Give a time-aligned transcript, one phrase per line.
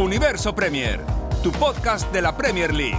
[0.00, 0.98] Universo Premier,
[1.42, 2.98] tu podcast de la Premier League.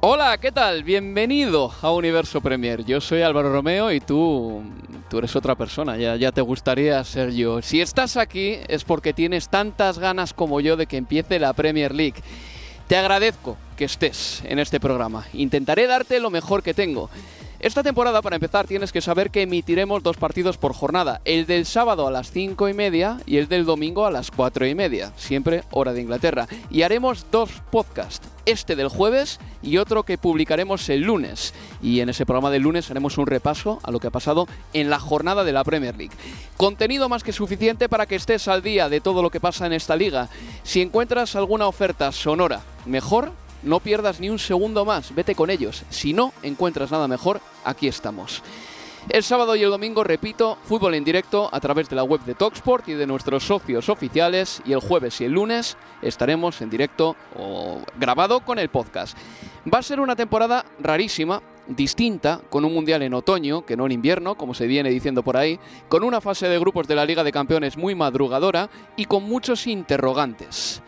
[0.00, 0.82] Hola, ¿qué tal?
[0.82, 2.86] Bienvenido a Universo Premier.
[2.86, 4.62] Yo soy Álvaro Romeo y tú,
[5.10, 7.60] tú eres otra persona, ya, ya te gustaría ser yo.
[7.60, 11.94] Si estás aquí es porque tienes tantas ganas como yo de que empiece la Premier
[11.94, 12.22] League.
[12.88, 15.26] Te agradezco que estés en este programa.
[15.34, 17.10] Intentaré darte lo mejor que tengo.
[17.62, 21.64] Esta temporada, para empezar, tienes que saber que emitiremos dos partidos por jornada, el del
[21.64, 25.12] sábado a las 5 y media y el del domingo a las 4 y media,
[25.16, 26.48] siempre hora de Inglaterra.
[26.72, 31.54] Y haremos dos podcasts, este del jueves y otro que publicaremos el lunes.
[31.80, 34.90] Y en ese programa del lunes haremos un repaso a lo que ha pasado en
[34.90, 36.16] la jornada de la Premier League.
[36.56, 39.72] Contenido más que suficiente para que estés al día de todo lo que pasa en
[39.72, 40.28] esta liga.
[40.64, 43.30] Si encuentras alguna oferta sonora mejor,
[43.62, 45.84] no pierdas ni un segundo más, vete con ellos.
[45.90, 48.42] Si no encuentras nada mejor, aquí estamos.
[49.08, 52.34] El sábado y el domingo, repito, fútbol en directo a través de la web de
[52.34, 54.62] Talksport y de nuestros socios oficiales.
[54.64, 59.18] Y el jueves y el lunes estaremos en directo o grabado con el podcast.
[59.72, 63.92] Va a ser una temporada rarísima, distinta, con un mundial en otoño, que no en
[63.92, 65.58] invierno, como se viene diciendo por ahí,
[65.88, 69.66] con una fase de grupos de la Liga de Campeones muy madrugadora y con muchos
[69.66, 70.80] interrogantes.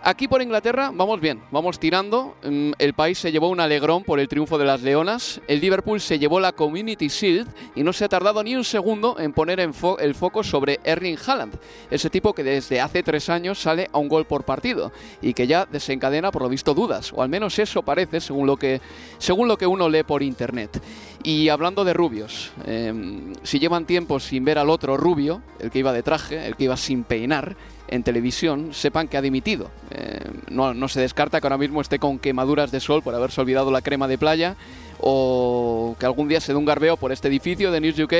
[0.00, 2.36] Aquí por Inglaterra vamos bien, vamos tirando.
[2.44, 5.40] Mm, El país se llevó un alegrón por el triunfo de las Leonas.
[5.48, 9.18] El Liverpool se llevó la Community Shield y no se ha tardado ni un segundo
[9.18, 11.58] en poner el foco sobre Erling Haaland,
[11.90, 15.48] ese tipo que desde hace tres años sale a un gol por partido y que
[15.48, 18.80] ya desencadena por lo visto dudas, o al menos eso parece según lo que,
[19.18, 20.80] según lo que uno lee por internet.
[21.24, 25.80] Y hablando de rubios, em, si llevan tiempo sin ver al otro rubio, el que
[25.80, 27.56] iba de traje, el que iba sin peinar,
[27.88, 29.70] en televisión, sepan que ha dimitido.
[29.90, 33.70] Eh, no, se descarta que ahora mismo esté con quemaduras de sol por haberse olvidado
[33.70, 34.56] la crema de playa
[35.00, 38.14] o que algún día se dé un garbeo por este edificio de News UK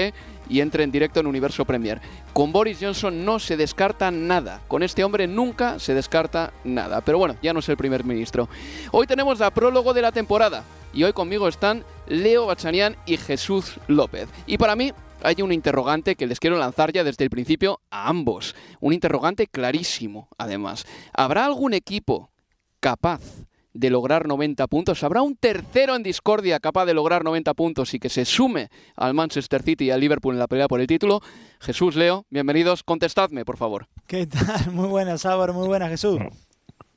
[0.48, 2.00] y entre en directo en Universo Premier.
[2.32, 4.60] Con Boris Johnson no se descarta nada.
[4.68, 7.00] Con este hombre nunca se descarta nada.
[7.00, 8.48] Pero bueno, ya no es el primer ministro.
[8.92, 10.64] Hoy tenemos la prólogo de la temporada
[10.94, 14.28] y hoy conmigo están Leo Bachanian y Jesús López.
[14.46, 14.92] Y para mí
[15.22, 18.54] hay un interrogante que les quiero lanzar ya desde el principio a ambos.
[18.80, 20.86] Un interrogante clarísimo, además.
[21.12, 22.30] ¿Habrá algún equipo
[22.80, 23.20] capaz
[23.72, 25.02] de lograr 90 puntos?
[25.02, 29.14] ¿Habrá un tercero en discordia capaz de lograr 90 puntos y que se sume al
[29.14, 31.20] Manchester City y al Liverpool en la pelea por el título?
[31.60, 32.82] Jesús, Leo, bienvenidos.
[32.82, 33.88] Contestadme, por favor.
[34.06, 34.70] ¿Qué tal?
[34.72, 36.18] Muy buenas, Álvaro, muy buenas, Jesús.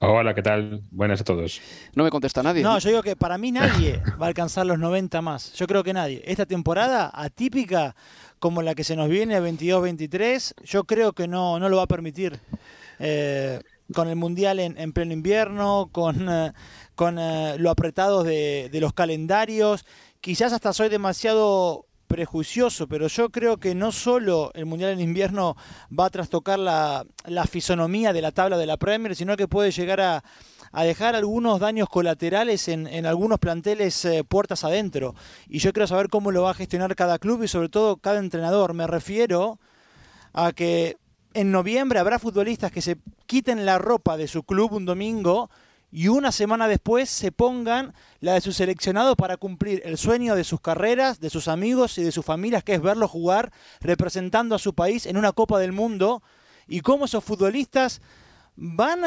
[0.03, 0.81] Hola, ¿qué tal?
[0.89, 1.62] Buenas a todos.
[1.94, 2.63] No me contesta nadie.
[2.63, 5.53] No, yo digo que para mí nadie va a alcanzar los 90 más.
[5.53, 6.23] Yo creo que nadie.
[6.25, 7.95] Esta temporada atípica
[8.40, 11.88] como la que se nos viene 22-23, yo creo que no, no lo va a
[11.88, 12.40] permitir.
[12.97, 13.59] Eh,
[13.94, 16.51] con el Mundial en, en pleno invierno, con, eh,
[16.95, 19.85] con eh, lo apretados de, de los calendarios.
[20.19, 25.55] Quizás hasta soy demasiado prejuicioso, pero yo creo que no solo el Mundial en invierno
[25.97, 29.72] va a trastocar la, la fisonomía de la tabla de la Premier, sino que puede
[29.72, 30.23] llegar a,
[30.73, 35.16] a dejar algunos daños colaterales en, en algunos planteles eh, puertas adentro.
[35.47, 38.19] Y yo quiero saber cómo lo va a gestionar cada club y sobre todo cada
[38.19, 38.73] entrenador.
[38.73, 39.59] Me refiero
[40.34, 40.97] a que
[41.34, 45.49] en noviembre habrá futbolistas que se quiten la ropa de su club un domingo
[45.91, 50.46] y una semana después se pongan la de su seleccionado para cumplir el sueño de
[50.46, 53.52] sus carreras, de sus amigos y de sus familias, que es verlo jugar
[53.82, 56.23] representando a su país en una Copa del Mundo,
[56.67, 58.02] y cómo esos futbolistas
[58.55, 59.02] van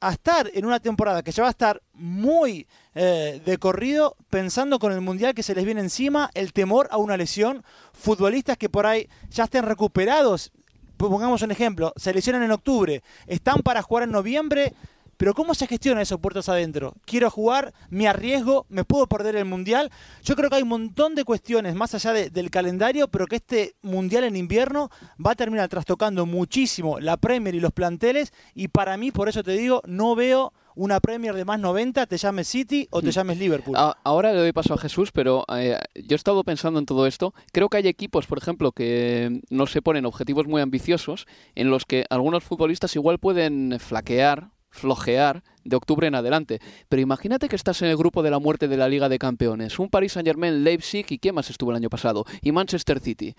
[0.00, 4.78] a estar en una temporada que ya va a estar muy eh, de corrido, pensando
[4.78, 7.62] con el Mundial que se les viene encima, el temor a una lesión,
[7.92, 10.50] futbolistas que por ahí ya estén recuperados,
[10.96, 14.74] pongamos un ejemplo, se lesionan en octubre, están para jugar en noviembre,
[15.16, 16.94] pero ¿cómo se gestiona eso puertas adentro?
[17.04, 19.90] Quiero jugar, me arriesgo, me puedo perder el Mundial.
[20.24, 23.74] Yo creo que hay un montón de cuestiones más allá del calendario, pero que este
[23.82, 24.90] Mundial en invierno
[25.24, 28.32] va a terminar trastocando muchísimo la Premier y los planteles.
[28.54, 32.16] Y para mí, por eso te digo, no veo una Premier de más 90, te
[32.16, 33.10] llames City o te mm.
[33.10, 33.76] llames Liverpool.
[34.04, 37.34] Ahora le doy paso a Jesús, pero eh, yo he estado pensando en todo esto.
[37.52, 41.84] Creo que hay equipos, por ejemplo, que no se ponen objetivos muy ambiciosos, en los
[41.84, 46.60] que algunos futbolistas igual pueden flaquear flojear de octubre en adelante.
[46.88, 49.78] Pero imagínate que estás en el grupo de la muerte de la Liga de Campeones.
[49.78, 52.24] Un Paris Saint-Germain, Leipzig y ¿quién más estuvo el año pasado?
[52.40, 53.36] Y Manchester City.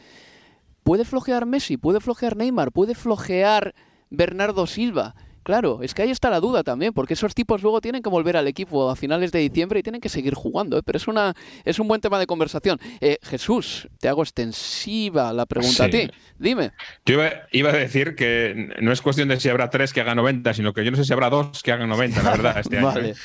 [0.83, 1.77] ¿Puede flojear Messi?
[1.77, 2.71] ¿Puede flojear Neymar?
[2.71, 3.73] ¿Puede flojear
[4.09, 5.15] Bernardo Silva?
[5.43, 8.37] Claro, es que ahí está la duda también, porque esos tipos luego tienen que volver
[8.37, 10.81] al equipo a finales de diciembre y tienen que seguir jugando, ¿eh?
[10.83, 11.33] pero es, una,
[11.65, 12.79] es un buen tema de conversación.
[13.01, 16.09] Eh, Jesús, te hago extensiva la pregunta a ti.
[16.39, 16.71] Dime.
[17.05, 17.19] Yo
[17.51, 20.73] iba, a decir que no es cuestión de si habrá tres que hagan 90, sino
[20.73, 22.99] que yo no sé si habrá dos que hagan 90, la verdad, este año.
[22.99, 23.15] ¿eh?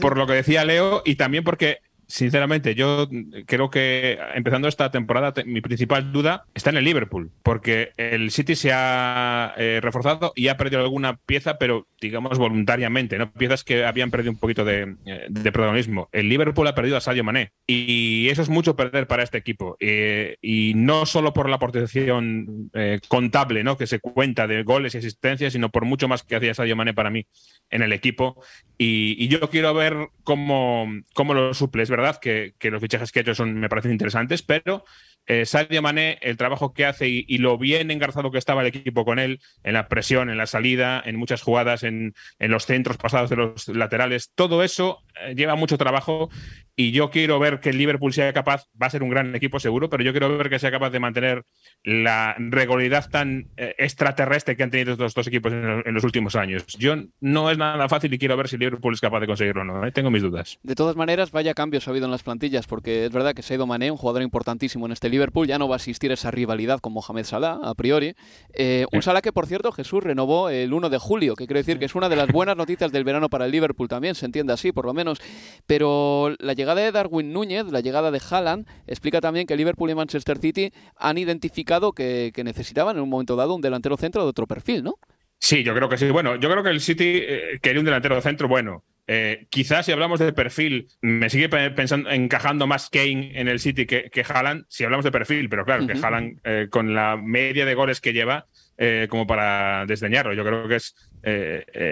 [0.00, 3.08] por, lo que decía Leo y también porque sinceramente, yo
[3.46, 8.54] creo que empezando esta temporada, mi principal duda está en el Liverpool, porque el City
[8.56, 13.32] se ha eh, reforzado y ha perdido alguna pieza, pero digamos voluntariamente, ¿no?
[13.32, 16.08] Piezas que habían perdido un poquito de, eh, protagonismo.
[16.12, 19.76] El Liverpool ha perdido a Sadio Mané y eso es mucho perder para este equipo.
[19.80, 22.70] Eh, y no solo por la aportación
[23.08, 23.76] contable, ¿no?
[23.76, 26.94] Que se cuenta de goles y asistencias, sino por mucho más que hacía Sadio Mané
[26.94, 27.26] para mí
[27.70, 28.42] en el equipo.
[28.78, 33.34] Y, yo quiero ver cómo, cómo lo suples verdad que, los fichajes que ha hecho
[33.34, 34.84] son, me parecen interesantes, pero
[35.26, 39.04] eh, Sadio Mané, el trabajo que hace y, lo bien engarzado que estaba el equipo
[39.04, 42.96] con él, en la presión, en la salida, en muchas jugadas, en, en los centros
[42.96, 46.30] pasados de los laterales, todo eso eh, lleva mucho trabajo
[46.78, 49.58] y yo quiero ver que el Liverpool sea capaz, va a ser un gran equipo
[49.58, 51.44] seguro, pero yo quiero ver que sea capaz de mantener
[51.82, 56.66] la regularidad tan eh, extraterrestre que han tenido estos dos equipos en, los últimos años.
[56.78, 59.64] Yo no es nada fácil y quiero ver si Liverpool es capaz de conseguirlo o
[59.64, 59.86] no.
[59.86, 59.92] ¿eh?
[59.92, 60.58] Tengo mis dudas.
[60.62, 63.54] De todas maneras, vaya cambios ha habido en las plantillas, porque es verdad que se
[63.54, 66.30] ha ido Mané, un jugador importantísimo en este Liverpool, ya no va a existir esa
[66.30, 68.14] rivalidad con Mohamed Salah, a priori.
[68.52, 71.78] Eh, un Salah que, por cierto, Jesús renovó el 1 de julio, que quiere decir
[71.78, 74.52] que es una de las buenas noticias del verano para el Liverpool también, se entiende
[74.52, 75.18] así, por lo menos.
[75.66, 79.94] Pero la llegada de Darwin Núñez, la llegada de Haaland, explica también que Liverpool y
[79.94, 84.46] Manchester City han identificado que, necesitaban en un momento dado un delantero centro de otro
[84.46, 84.98] perfil, ¿no?
[85.38, 86.08] Sí, yo creo que sí.
[86.10, 88.84] Bueno, yo creo que el City eh, quería un delantero centro bueno.
[89.08, 93.86] Eh, quizás si hablamos de perfil, me sigue pensando, encajando más Kane en el City
[93.86, 97.64] que, que Haaland, si hablamos de perfil, pero claro, que Haaland eh, con la media
[97.64, 98.46] de goles que lleva,
[98.78, 100.34] eh, como para desdeñarlo.
[100.34, 100.94] Yo creo que es,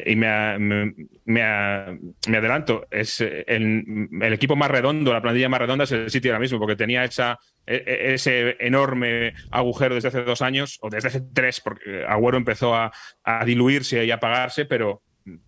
[0.06, 0.92] y me,
[1.24, 6.40] me, adelanto, es el, equipo más redondo, la plantilla más redonda es el City ahora
[6.40, 11.08] mismo, porque tenía esa, e, e, ese enorme agujero desde hace dos años, o desde
[11.08, 12.92] hace tres, porque Agüero empezó a,
[13.24, 15.02] a diluirse y a apagarse, pero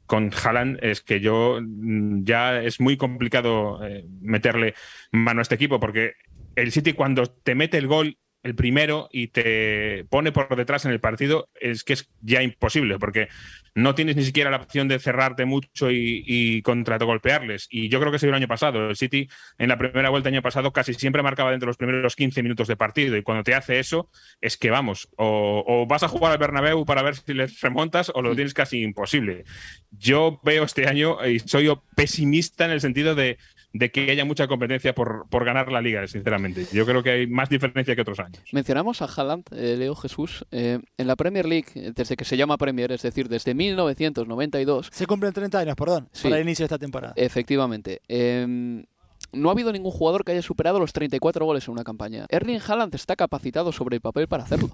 [0.07, 3.81] con Haaland es que yo mm, ya es muy complicado
[4.21, 4.75] meterle
[5.13, 6.15] mano a este equipo porque
[6.55, 10.93] el City cuando te mete el gol el primero y te pone por detrás en
[10.93, 13.29] el partido, es que es ya imposible, porque
[13.75, 18.11] no tienes ni siquiera la opción de cerrarte mucho y, y golpearles Y yo creo
[18.11, 18.89] que se dio el año pasado.
[18.89, 19.29] El City
[19.59, 22.43] en la primera vuelta del año pasado casi siempre marcaba dentro de los primeros 15
[22.43, 23.19] minutos de partido.
[23.19, 24.09] Y cuando te hace eso,
[24.41, 28.11] es que vamos, o, o vas a jugar al Bernabéu para ver si les remontas
[28.15, 29.45] o lo tienes casi imposible.
[29.91, 33.37] Yo veo este año y soy pesimista en el sentido de
[33.79, 36.67] de que haya mucha competencia por, por, ganar la liga, sinceramente.
[36.73, 38.43] Yo creo que hay más diferencia que otros años.
[38.53, 42.57] Mencionamos a Haaland, eh, Leo Jesús, eh, en la Premier League, desde que se llama
[42.57, 44.89] Premier, es decir, desde 1992.
[44.93, 47.13] Se cumplen 30 años, perdón, para el inicio de esta temporada.
[47.17, 48.01] Efectivamente.
[48.09, 48.85] Em,
[49.33, 52.27] no ha habido ningún jugador que haya superado los 34 goles en una campaña.
[52.29, 54.71] Erling Haaland está capacitado sobre el papel para hacerlo.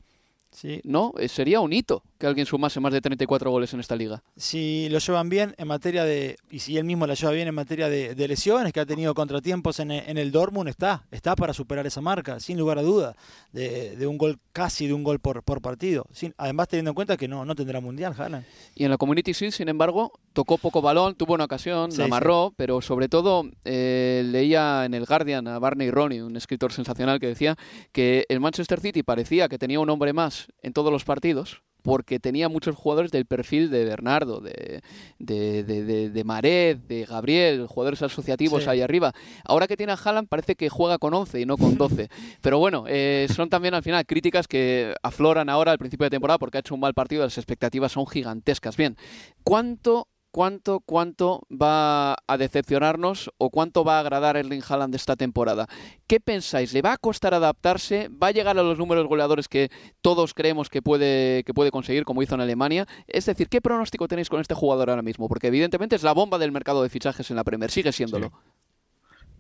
[0.85, 1.15] ¿No?
[1.19, 4.23] Eh, sería un hito que alguien sumase más de 34 goles en esta liga.
[4.37, 7.55] Si lo llevan bien en materia de, y si él mismo la lleva bien en
[7.55, 12.01] materia de, lesiones, que ha tenido contratiempos en, el Dortmund, está, está para superar esa
[12.01, 13.17] marca, sin lugar a duda,
[13.53, 16.07] de, un gol, casi de un gol por, por partido.
[16.13, 18.45] Sin, además teniendo en cuenta que no, no tendrá mundial, Haaland.
[18.75, 22.53] Y en la Community Shield, sin embargo, tocó poco balón, tuvo una ocasión, la amarró,
[22.57, 27.27] pero sobre todo eh, leía en el Guardian a Barney Ronnie, un escritor sensacional, que
[27.27, 27.57] decía
[27.91, 32.21] que el Manchester City parecía que tenía un hombre más en todos los partidos, porque
[32.21, 34.83] tenía muchos jugadores del perfil de Bernardo, de,
[35.19, 39.13] de, de, de, Mared, de Gabriel, jugadores asociativos ahí arriba.
[39.45, 42.09] Ahora que tiene a Haaland parece que juega con 11 y no con 12.
[42.41, 46.39] Pero bueno, eh, son también al final críticas que afloran ahora al principio de temporada
[46.39, 48.77] porque ha hecho un mal partido, las expectativas son gigantescas.
[48.77, 48.97] Bien,
[49.43, 55.69] ¿cuánto cuánto, cuánto va a decepcionarnos o cuánto va a agradar Erling Haaland esta temporada.
[56.09, 56.73] ¿Qué pensáis?
[56.73, 58.09] ¿Le va a costar adaptarse?
[58.09, 59.71] ¿Va a llegar a los números goleadores que
[60.01, 62.89] todos creemos que puede, que puede conseguir, como hizo en Alemania?
[63.07, 65.29] Es decir, ¿qué pronóstico tenéis con este jugador ahora mismo?
[65.29, 68.33] Porque evidentemente es la bomba del mercado de fichajes en la Premier, sigue siéndolo.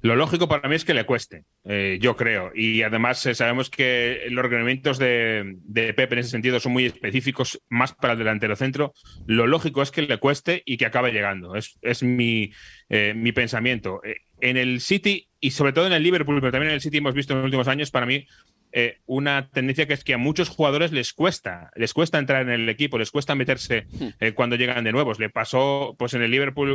[0.03, 2.51] Lo lógico para mí es que le cueste, eh, yo creo.
[2.55, 6.87] Y además eh, sabemos que los reglamentos de, de Pep en ese sentido son muy
[6.87, 8.95] específicos, más para el delantero centro.
[9.27, 11.55] Lo lógico es que le cueste y que acabe llegando.
[11.55, 12.51] Es, es mi,
[12.89, 14.01] eh, mi pensamiento.
[14.41, 17.15] en el City y sobre todo en el Liverpool, pero también en el City hemos
[17.15, 18.27] visto en los últimos años, para mí
[18.73, 22.51] eh, una tendencia que es que a muchos jugadores les cuesta, les cuesta entrar en
[22.51, 24.09] el equipo, les cuesta meterse hmm.
[24.19, 25.19] eh, cuando llegan de nuevos.
[25.19, 26.73] Le pasó, pues en el Liverpool,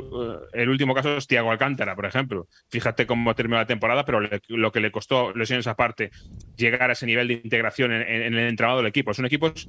[0.53, 2.47] eh, el último caso es Thiago Alcántara, por ejemplo.
[2.69, 6.11] Fíjate cómo terminó la temporada, pero lo que le costó lesiones aparte
[6.55, 9.13] llegar a ese nivel de integración en, el entramado del equipo.
[9.13, 9.67] Son equipos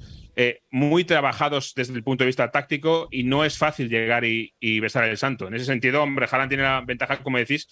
[0.71, 4.79] muy trabajados desde el punto de vista táctico y no es fácil llegar y, y
[4.79, 5.47] besar el santo.
[5.47, 7.67] En ese sentido, hombre, Haaland tiene la ventaja, como decís,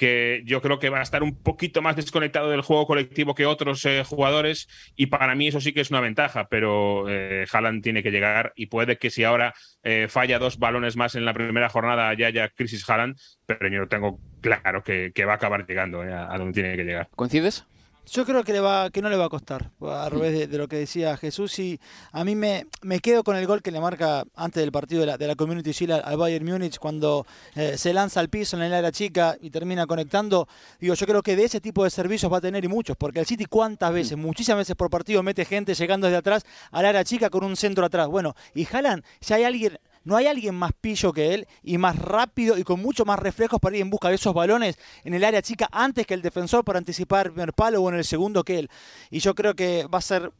[0.00, 3.44] que yo creo que va a estar un poquito más desconectado del juego colectivo que
[3.44, 4.66] otros eh, jugadores
[4.96, 8.54] y para mí eso sí que es una ventaja, pero eh, Haaland tiene que llegar
[8.56, 9.52] y puede que si ahora
[9.82, 13.88] eh, falla dos balones más en la primera jornada ya haya crisis Haaland, pero yo
[13.88, 17.10] tengo claro que, va a acabar llegando a donde tiene que llegar.
[17.14, 17.66] ¿Coincides?
[18.12, 20.66] Yo creo que, le va, que no le va a costar, a revés de, lo
[20.66, 21.56] que decía Jesús.
[21.60, 21.78] Y
[22.10, 25.06] a mí me, me, quedo con el gol que le marca antes del partido de
[25.06, 27.24] la, de la Community Shield al, Bayern Múnich, cuando
[27.54, 30.48] eh, se lanza al piso en el área chica y termina conectando.
[30.80, 33.20] Digo, yo creo que de ese tipo de servicios va a tener y muchos, porque
[33.20, 37.04] el City cuántas veces, muchísimas veces por partido, mete gente llegando desde atrás al área
[37.04, 38.08] chica con un centro atrás.
[38.08, 41.96] Bueno, y Jalan, si hay alguien no hay alguien más pillo que él y más
[41.96, 45.24] rápido y con mucho más reflejos para ir en busca de esos balones en el
[45.24, 48.44] área chica antes que el defensor para anticipar el primer palo o en el segundo
[48.44, 48.70] que él.
[49.10, 50.32] Y yo creo que va a ser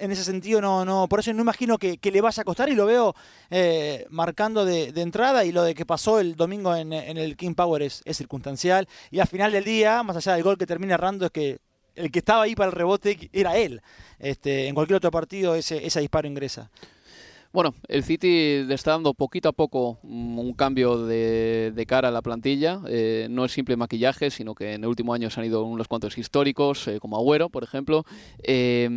[0.00, 2.74] en ese sentido no, no, por eso no imagino que, le vaya a costar y
[2.74, 3.14] lo veo
[3.50, 7.82] eh, marcando de, entrada y lo de que pasó el domingo en, el King Power
[7.82, 11.30] es, circunstancial y al final del día, más allá del gol que termina errando, es
[11.30, 11.58] que
[11.94, 13.82] el que estaba ahí para el rebote era él.
[14.18, 16.70] Este, en cualquier otro partido ese, ese disparo ingresa.
[17.52, 22.22] Bueno, el City le está dando poquito a poco un cambio de, cara a la
[22.22, 22.80] plantilla.
[22.86, 25.88] Eh, no es simple maquillaje, sino que en el último año se han ido unos
[25.88, 28.04] cuantos históricos, eh, como Agüero, por ejemplo.
[28.44, 28.88] Eh,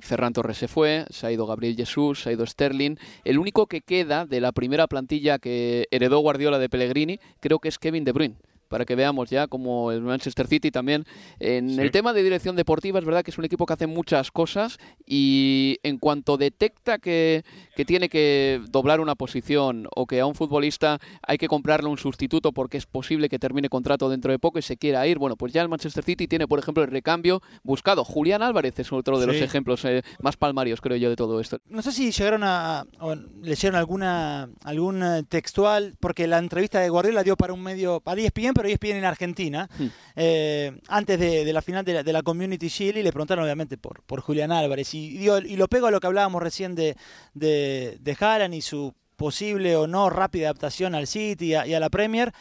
[0.00, 2.96] Ferran Torres se fue, se ha ido Gabriel Jesús, se ha ido Sterling.
[3.24, 7.68] El único que queda de la primera plantilla que heredó Guardiola de Pellegrini creo que
[7.68, 8.34] es Kevin De Bruyne
[8.72, 11.04] para que veamos ya como el Manchester City también.
[11.38, 14.30] En el tema de dirección deportiva es verdad que es un equipo que hace muchas
[14.30, 17.44] cosas y en cuanto detecta que,
[17.76, 21.98] que tiene que doblar una posición o que a un futbolista hay que comprarle un
[21.98, 25.36] sustituto porque es posible que termine contrato dentro de poco y se quiera ir, bueno,
[25.36, 28.04] pues ya el Manchester City tiene, por ejemplo, el recambio buscado.
[28.04, 31.58] Julián Álvarez es otro de los ejemplos eh, más palmarios, creo yo, de todo esto.
[31.68, 36.88] No sé si llegaron a, o leyeron alguna algún eh, textual, porque la entrevista de
[36.88, 39.86] Guardiola dio para un medio, para ESPN, pero ESPN en Argentina, hmm.
[40.16, 44.20] eh, antes de, la final de la, Community Shield, y le preguntaron obviamente por, por
[44.20, 44.94] Julián Álvarez.
[44.94, 46.96] Y, y lo pego a lo que hablábamos recién de,
[47.34, 52.32] de, de y su posible o no rápida adaptación al City y a, la Premier.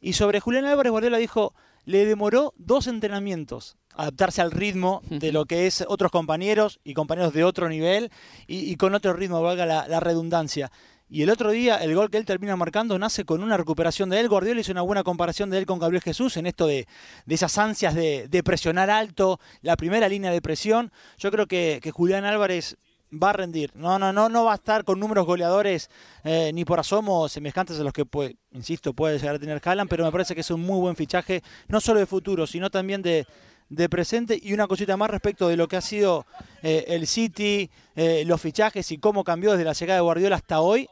[0.00, 5.44] Y sobre Julián Álvarez, Guardiola dijo, le demoró dos entrenamientos adaptarse al ritmo de lo
[5.44, 8.10] que es otros compañeros y compañeros de otro nivel
[8.46, 10.70] y, con otro ritmo, valga la redundancia.
[11.12, 14.20] Y el otro día, el gol que él termina marcando nace con una recuperación de
[14.20, 14.28] él.
[14.28, 16.86] Guardiola hizo una buena comparación de él con Gabriel Jesús en esto de,
[17.26, 20.92] esas ansias de, presionar alto, la primera línea de presión.
[21.18, 22.76] Yo creo que, Julián Álvarez
[23.12, 23.72] va a rendir.
[23.74, 25.90] No, no, no, no va a estar con números goleadores
[26.22, 29.90] eh, ni por asomo semejantes a los que, puede, insisto, puede llegar a tener Haaland,
[29.90, 33.02] pero me parece que es un muy buen fichaje, no solo de futuro, sino también
[33.02, 33.26] de,
[33.88, 34.38] presente.
[34.40, 36.24] Y una cosita más respecto de lo que ha sido
[36.62, 40.60] eh, el City, eh, los fichajes y cómo cambió desde la llegada de Guardiola hasta
[40.60, 40.88] hoy.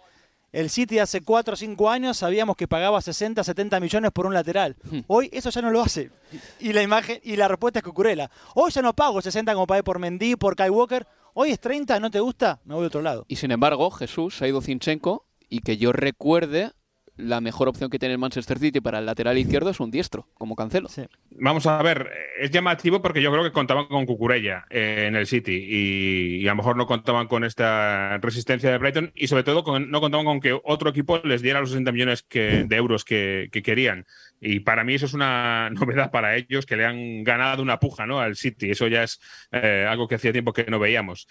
[0.51, 4.33] El City hace 4 o 5 años sabíamos que pagaba 60, 70 millones por un
[4.33, 4.77] lateral.
[4.91, 5.01] Hmm.
[5.07, 6.11] Hoy eso ya no lo hace.
[6.59, 8.31] Y la imagen y la respuesta es que Cucurella.
[8.55, 11.07] Hoy ya no pago 60 como pagué por Mendy, por Kai Walker.
[11.35, 12.61] Hoy es 30, ¿no te gusta?
[12.65, 13.27] Me voy a otro lado.
[13.29, 16.73] Y sin embargo, Jesús ha ido Zinchenko y que yo recuerde
[17.19, 20.29] la mejor opción que tiene el Manchester City para el lateral izquierdo es un diestro,
[20.35, 20.89] como Cancelo.
[21.31, 25.27] Vamos a ver, es llamativo porque yo creo que contaban con Cucurella eh, en el
[25.27, 29.79] City y, a lo mejor no contaban con esta resistencia de Brighton y sobre todo
[29.79, 34.07] no contaban con que otro equipo les diera los 60 millones de euros que, querían.
[34.41, 38.07] Y para mí eso es una novedad para ellos, que le han ganado una puja
[38.07, 38.21] ¿no?
[38.21, 38.71] al City.
[38.71, 39.21] Eso ya es
[39.51, 41.27] eh, algo que hacía tiempo que no veíamos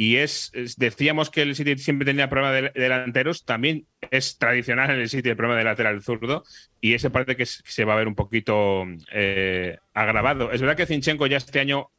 [0.00, 5.00] y es, decíamos que el City siempre tenía problema de, delanteros, también es tradicional en
[5.00, 6.44] el City el problema de lateral zurdo
[6.80, 10.52] y ese parece que se va a ver un poquito eh, agravado.
[10.52, 11.90] Es verdad que Zinchenko ya este año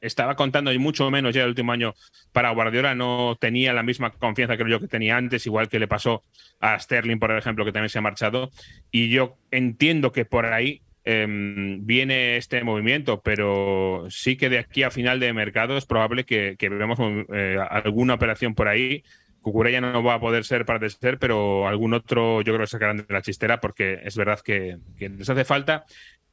[0.00, 1.94] estaba contando y mucho menos ya el último año
[2.30, 5.88] para Guardiola, no tenía la misma confianza creo yo que tenía antes, igual que le
[5.88, 6.22] pasó
[6.60, 8.52] a Sterling, por ejemplo, que también se ha marchado.
[8.92, 14.82] Y yo entiendo que por ahí em, viene este movimiento, pero sí que de aquí
[14.82, 16.98] a final de mercado es probable que, que veamos
[17.32, 19.02] eh, alguna operación por ahí.
[19.40, 22.98] Cucurella no va a poder ser para ser, pero algún otro yo creo que sacarán
[22.98, 25.84] de la chistera porque es verdad que, les hace falta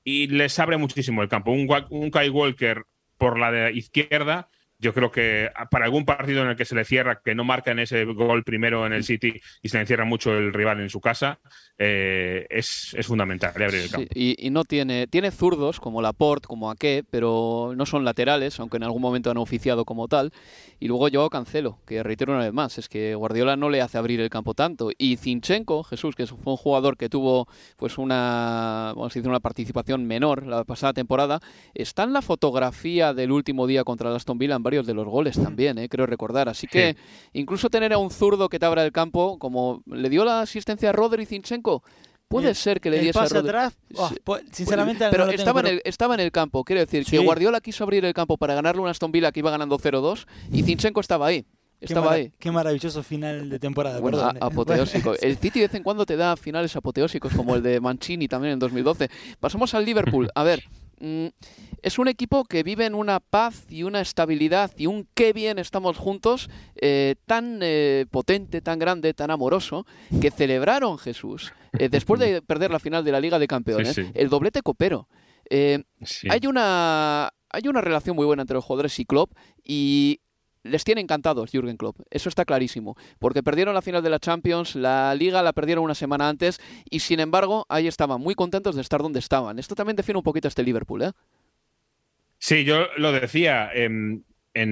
[0.03, 1.51] y les abre muchísimo el campo.
[1.51, 2.83] Un, un Kai Walker
[3.17, 6.85] por la de izquierda yo creo que para algún partido en el que se le
[6.85, 10.05] cierra, que no marca en ese gol primero en el City y se le encierra
[10.05, 11.39] mucho el rival en su casa,
[11.79, 14.09] eh, es, fundamental abrir el campo.
[14.13, 18.83] y, no tiene, tiene zurdos como Laporte, como Ake, pero no son laterales, aunque en
[18.83, 20.31] algún momento han oficiado como tal.
[20.79, 23.97] Y luego yo Cancelo, que reitero una vez más, es que Guardiola no le hace
[23.97, 24.89] abrir el campo tanto.
[24.97, 29.39] Y Zinchenko, Jesús, que fue un jugador que tuvo pues una, vamos a decir, una
[29.39, 31.39] participación menor la pasada temporada,
[31.73, 35.41] está en la fotografía del último día contra el Aston Villa varios de los goles
[35.41, 36.49] también, eh, creo recordar.
[36.49, 36.97] Así que
[37.33, 40.89] incluso tener a un zurdo que te abra el campo, como le dio la asistencia
[40.89, 41.83] a Rodri Zinchenko,
[42.27, 46.13] Puede ser que le diese pase atrás, oh, pues, sinceramente pero, estaba, en el, estaba
[46.13, 49.13] en el campo, quiero decir que Guardiola quiso abrir el campo para ganarle una Aston
[49.13, 51.45] Villa que iba ganando 0-2 y Zinchenko estaba ahí.
[51.79, 52.33] Estaba qué ahí.
[52.37, 53.99] Qué maravilloso final de temporada.
[53.99, 54.37] Eh.
[54.41, 55.13] apoteósico.
[55.21, 58.53] El City de vez en cuando te da finales apoteósicos, como el de Mancini también
[58.53, 59.09] en 2012.
[59.39, 60.29] Pasamos al Liverpool.
[60.35, 64.87] A ver, Mm, es un equipo que vive en una paz y una estabilidad y
[64.87, 69.85] un qué bien estamos juntos eh, tan eh, potente, tan grande, tan amoroso,
[70.21, 74.29] que celebraron Jesús eh, después de perder la final de la Liga de Campeones, el
[74.29, 75.07] doblete copero.
[75.49, 80.21] hay, una, hay una relación muy buena entre los jugadores y Klopp y
[80.67, 84.75] les tiene encantados Jürgen Klopp, eso está clarísimo, porque perdieron la final de la Champions,
[84.75, 86.59] la liga la perdieron una semana antes
[86.89, 89.59] y sin embargo ahí estaban muy contentos de estar donde estaban.
[89.59, 91.11] Esto también define un poquito este Liverpool, ¿eh?
[92.39, 93.71] Sí, yo lo decía.
[93.73, 94.23] en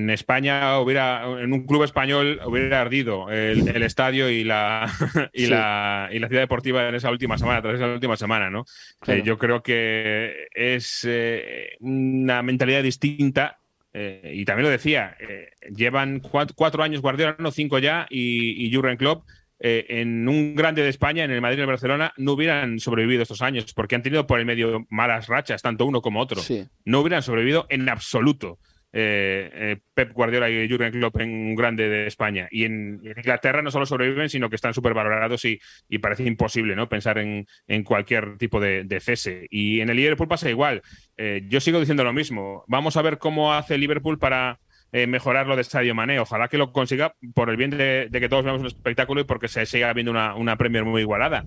[0.09, 4.89] España hubiera, en un club español hubiera ardido el, estadio y la,
[5.33, 8.65] y, la, y la ciudad deportiva en esa última semana, tras esa última semana, ¿no?
[9.05, 13.59] Eh, yo creo que es eh, una mentalidad distinta
[13.97, 18.73] eh, y también lo decía, eh, llevan cuatro, años Guardiola, no cinco ya, y, y
[18.73, 19.23] Jurgen Klopp
[19.57, 23.23] eh, en un grande de España, en el Madrid y el Barcelona, no hubieran sobrevivido
[23.23, 26.41] estos años, porque han tenido por el medio malas rachas, tanto uno como otro.
[26.83, 28.59] No hubieran sobrevivido en absoluto.
[28.97, 32.47] Eh, eh, Pep Guardiola y Jurgen Klopp en un grande de España.
[32.49, 35.59] Y en, Inglaterra no solo sobreviven, sino que están súper valorados y,
[35.99, 36.87] parece imposible ¿no?
[36.87, 37.45] pensar en,
[37.83, 39.47] cualquier tipo de, cese.
[39.49, 40.81] Y en el Liverpool pasa igual.
[41.17, 42.63] Eh, yo sigo diciendo lo mismo.
[42.67, 44.59] Vamos a ver cómo hace Liverpool para
[44.93, 46.21] mejorar lo de Sadio Mané.
[46.21, 49.49] Ojalá que lo consiga por el bien de, que todos veamos un espectáculo y porque
[49.49, 51.43] se siga viendo una, una Premier muy igualada.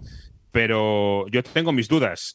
[0.52, 2.34] Pero yo tengo mis dudas.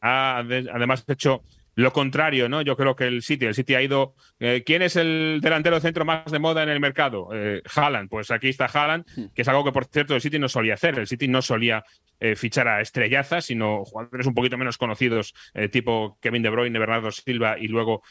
[0.00, 1.42] ha además hecho
[1.74, 2.62] lo contrario, ¿no?
[2.62, 4.14] Yo creo que el City, el City ha ido.
[4.38, 7.28] Eh, ¿Quién es el delantero de centro más de moda en el mercado?
[7.32, 8.08] Eh, Haaland.
[8.08, 9.24] Pues aquí está Haaland, hmm.
[9.34, 10.98] que es algo que, por cierto, el City no solía hacer.
[10.98, 11.84] El City no solía
[12.18, 15.34] eh, fichar a estrellazas, sino jugadores un poquito menos conocidos,
[15.70, 18.02] tipo Kevin De Bruyne, Bernardo Silva, y luego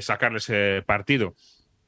[0.00, 0.50] sacarles
[0.84, 1.34] partido.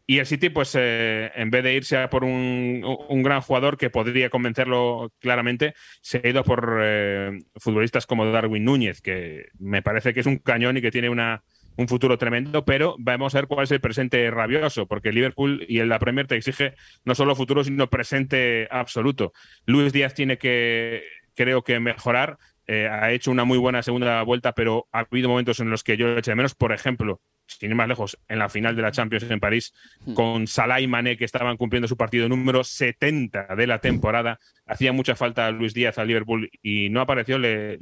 [0.06, 2.82] Y el City, pues eh, en vez de irse a por un,
[3.22, 9.00] gran jugador que podría convencerlo claramente, se ha ido por eh, futbolistas como Darwin Núñez,
[9.00, 11.42] que me parece que es un cañón y que tiene una,
[11.76, 15.82] un futuro tremendo, pero vamos a ver cuál es el presente rabioso, porque Liverpool y
[15.84, 19.32] la Premier te exige no solo futuro, sino presente absoluto.
[19.66, 21.02] Luis Díaz tiene que,
[21.34, 22.38] creo que, mejorar.
[22.66, 25.96] Eh, ha hecho una muy buena segunda vuelta, pero ha habido momentos en los que
[25.96, 26.54] yo lo eché de menos.
[26.54, 29.72] Por ejemplo, sin ir más lejos, en la final de la Champions en París,
[30.07, 30.14] hmm.
[30.14, 34.38] con Salah y Mané, que estaban cumpliendo su partido número 70 de la temporada.
[34.66, 37.78] Hacía mucha falta Luis Díaz al Liverpool y no apareció, le,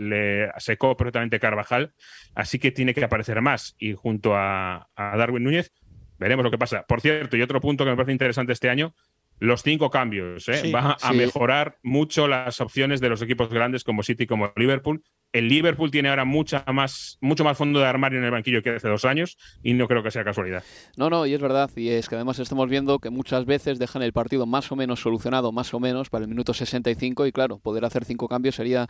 [0.58, 1.92] secó perfectamente Carvajal,
[2.34, 3.74] así que tiene que aparecer más.
[3.78, 5.72] Y junto a, Darwin Núñez,
[6.18, 6.84] veremos lo que pasa.
[6.86, 8.94] Por cierto, y otro punto que me parece interesante este año,
[9.38, 10.48] los cinco cambios.
[10.48, 10.70] ¿eh?
[10.72, 15.48] Va a mejorar mucho las opciones de los equipos grandes como City como Liverpool el
[15.48, 18.88] Liverpool tiene ahora mucha más, mucho más fondo de armario en el banquillo que hace
[18.88, 20.62] dos años y no creo que sea casualidad.
[20.96, 21.70] No, no, y es verdad.
[21.74, 25.00] Y es que además estamos viendo que muchas veces dejan el partido más o menos
[25.00, 28.86] solucionado, más o menos, para el minuto 65 y claro, poder hacer cinco cambios sería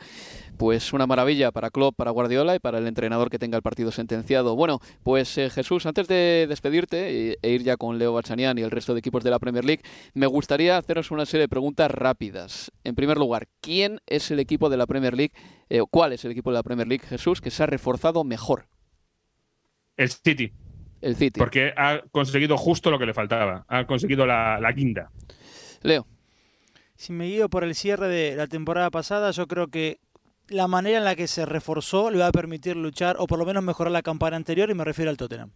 [0.59, 3.93] pues una maravilla para Klopp, para Guardiola y para el entrenador que tenga el partido
[3.93, 4.57] sentenciado.
[4.57, 8.71] Bueno, pues eh, Jesús, antes de despedirte e ir ya con Leo Bachanian y el
[8.71, 9.83] resto de equipos de la Premier League,
[10.15, 12.73] me gustaría haceros una serie de preguntas rápidas.
[12.83, 15.33] En primer lugar, ¿quién es el equipo de la Premier League
[15.79, 18.67] eh, ¿Cuál es el equipo de la Premier League, Jesús, que se ha reforzado mejor?
[19.97, 20.53] El City.
[21.01, 21.39] El City.
[21.39, 23.65] Porque ha conseguido justo lo que le faltaba.
[23.69, 25.11] Ha conseguido la, la quinta.
[25.81, 26.07] Leo.
[26.95, 29.99] Si me guío por el cierre de la temporada pasada, yo creo que
[30.49, 33.47] la manera en la que se reforzó le va a permitir luchar o por lo
[33.47, 35.53] menos mejorar la campaña anterior y me refiero al Tottenham.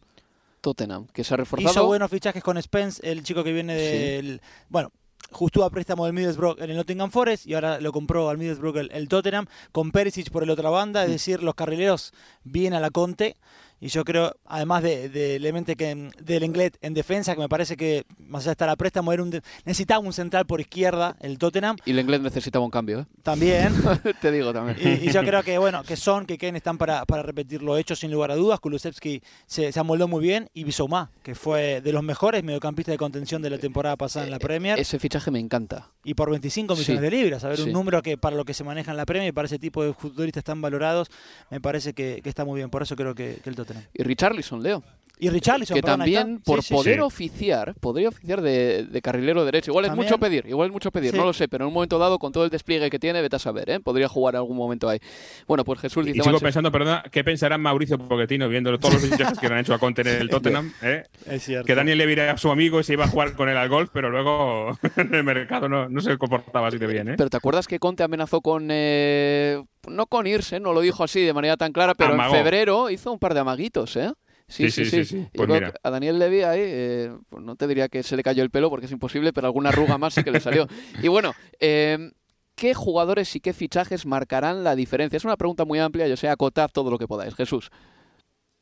[0.62, 1.70] Tottenham, que se ha reforzado.
[1.70, 4.40] Hizo buenos fichajes con Spence, el chico que viene del...
[4.70, 4.90] Bueno,
[5.30, 8.76] justo a préstamo del Middlesbrough en el Nottingham Forest y ahora lo compró al Middlesbrough
[8.78, 12.12] el, el Tottenham con Perisic por la otra banda, es decir, los carrileros
[12.44, 13.36] vienen a la Conte
[13.80, 15.38] y yo creo, además de, de
[15.76, 19.12] que del Englet en defensa, que me parece que más allá de estar a préstamo,
[19.12, 21.76] era un de- necesitaba un central por izquierda, el Tottenham.
[21.84, 23.06] Y el inglés necesitaba un cambio, ¿eh?
[23.22, 23.72] También.
[24.20, 24.76] Te digo también.
[24.80, 27.76] Y, y yo creo que bueno, que Son, que Kane están para, para repetir lo
[27.76, 28.60] hecho sin lugar a dudas.
[28.60, 32.98] Kulusevski se, se amoldó muy bien y Bissouma, que fue de los mejores mediocampistas de
[32.98, 34.78] contención de la temporada pasada en la Premier.
[34.78, 35.90] Ese fichaje me encanta.
[36.04, 37.02] y por 25 millones Sí.
[37.02, 37.44] de libras.
[37.44, 37.64] A ver, Sí.
[37.64, 39.82] un número que para lo que se maneja en la Premier y para ese tipo
[39.84, 41.08] de futbolistas tan valorados,
[41.50, 42.70] me parece que, que está muy bien.
[42.70, 43.65] Por eso creo que, que el Tottenham.
[43.94, 44.82] Y Richarlison, Leo.
[45.18, 46.44] Y Richarlison, que también está.
[46.44, 47.00] por Sí, sí, poder sí.
[47.00, 49.70] oficiar, podría oficiar de, de carrilero derecho.
[49.70, 50.06] Igual es También.
[50.08, 51.16] mucho pedir, igual es mucho pedir, Sí.
[51.16, 53.36] no lo sé, pero en un momento dado, con todo el despliegue que tiene, vete
[53.36, 53.80] a saber, ¿eh?
[53.80, 54.98] Podría jugar en algún momento ahí.
[55.46, 58.94] Bueno, pues Jesús Y dice sigo Manchester- pensando, perdona, ¿qué pensará Mauricio Pochettino viendo todos
[58.94, 60.72] los fichajes que le han hecho a Conte en el Tottenham?
[60.82, 61.04] eh?
[61.26, 61.64] Es cierto.
[61.66, 63.88] Que Daniel Levy era su amigo y se iba a jugar con él al golf,
[63.94, 67.08] pero luego en el mercado no, no se comportaba así de bien.
[67.08, 67.14] ¿eh?
[67.16, 68.68] Pero ¿te acuerdas que Conte amenazó con...
[68.70, 72.34] eh, no con irse, no lo dijo así de manera tan clara, pero Amagó.
[72.34, 74.12] en febrero hizo un par de amaguitos, ¿eh?
[74.48, 75.04] Sí, sí, sí.
[75.04, 75.74] sí, Pues mira.
[75.82, 78.70] a Daniel Levy ahí, eh, pues no te diría que se le cayó el pelo
[78.70, 80.66] porque es imposible, pero alguna arruga más sí que le salió.
[81.02, 82.12] Y bueno, eh,
[82.54, 85.16] ¿qué jugadores y qué fichajes marcarán la diferencia?
[85.16, 87.34] Es una pregunta muy amplia, yo sé, acotad todo lo que podáis.
[87.34, 87.70] Jesús.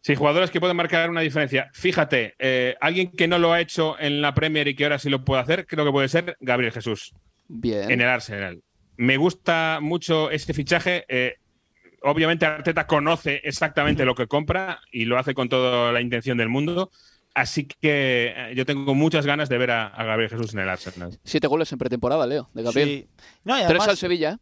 [0.01, 1.71] Sí, jugadores que pueden marcar una diferencia.
[1.73, 5.09] Fíjate, eh, alguien que no lo ha hecho en la Premier y que ahora sí
[5.11, 7.13] lo puede hacer, creo que puede ser Gabriel Jesús
[7.49, 7.91] Bien.
[7.91, 8.63] en el Arsenal.
[8.97, 11.05] Me gusta mucho este fichaje.
[11.09, 11.35] eh,
[12.05, 16.49] obviamente Arteta conoce exactamente lo que compra y lo hace con toda la intención del
[16.49, 16.91] mundo.
[17.35, 20.69] Así que eh, yo tengo muchas ganas de ver a, a Gabriel Jesús en el
[20.69, 21.19] Arsenal.
[21.25, 22.89] Siete goles en pretemporada, Leo, de Gabriel.
[22.89, 23.09] Sí.
[23.45, 24.39] No, y Tres al Sevilla, ¿eh?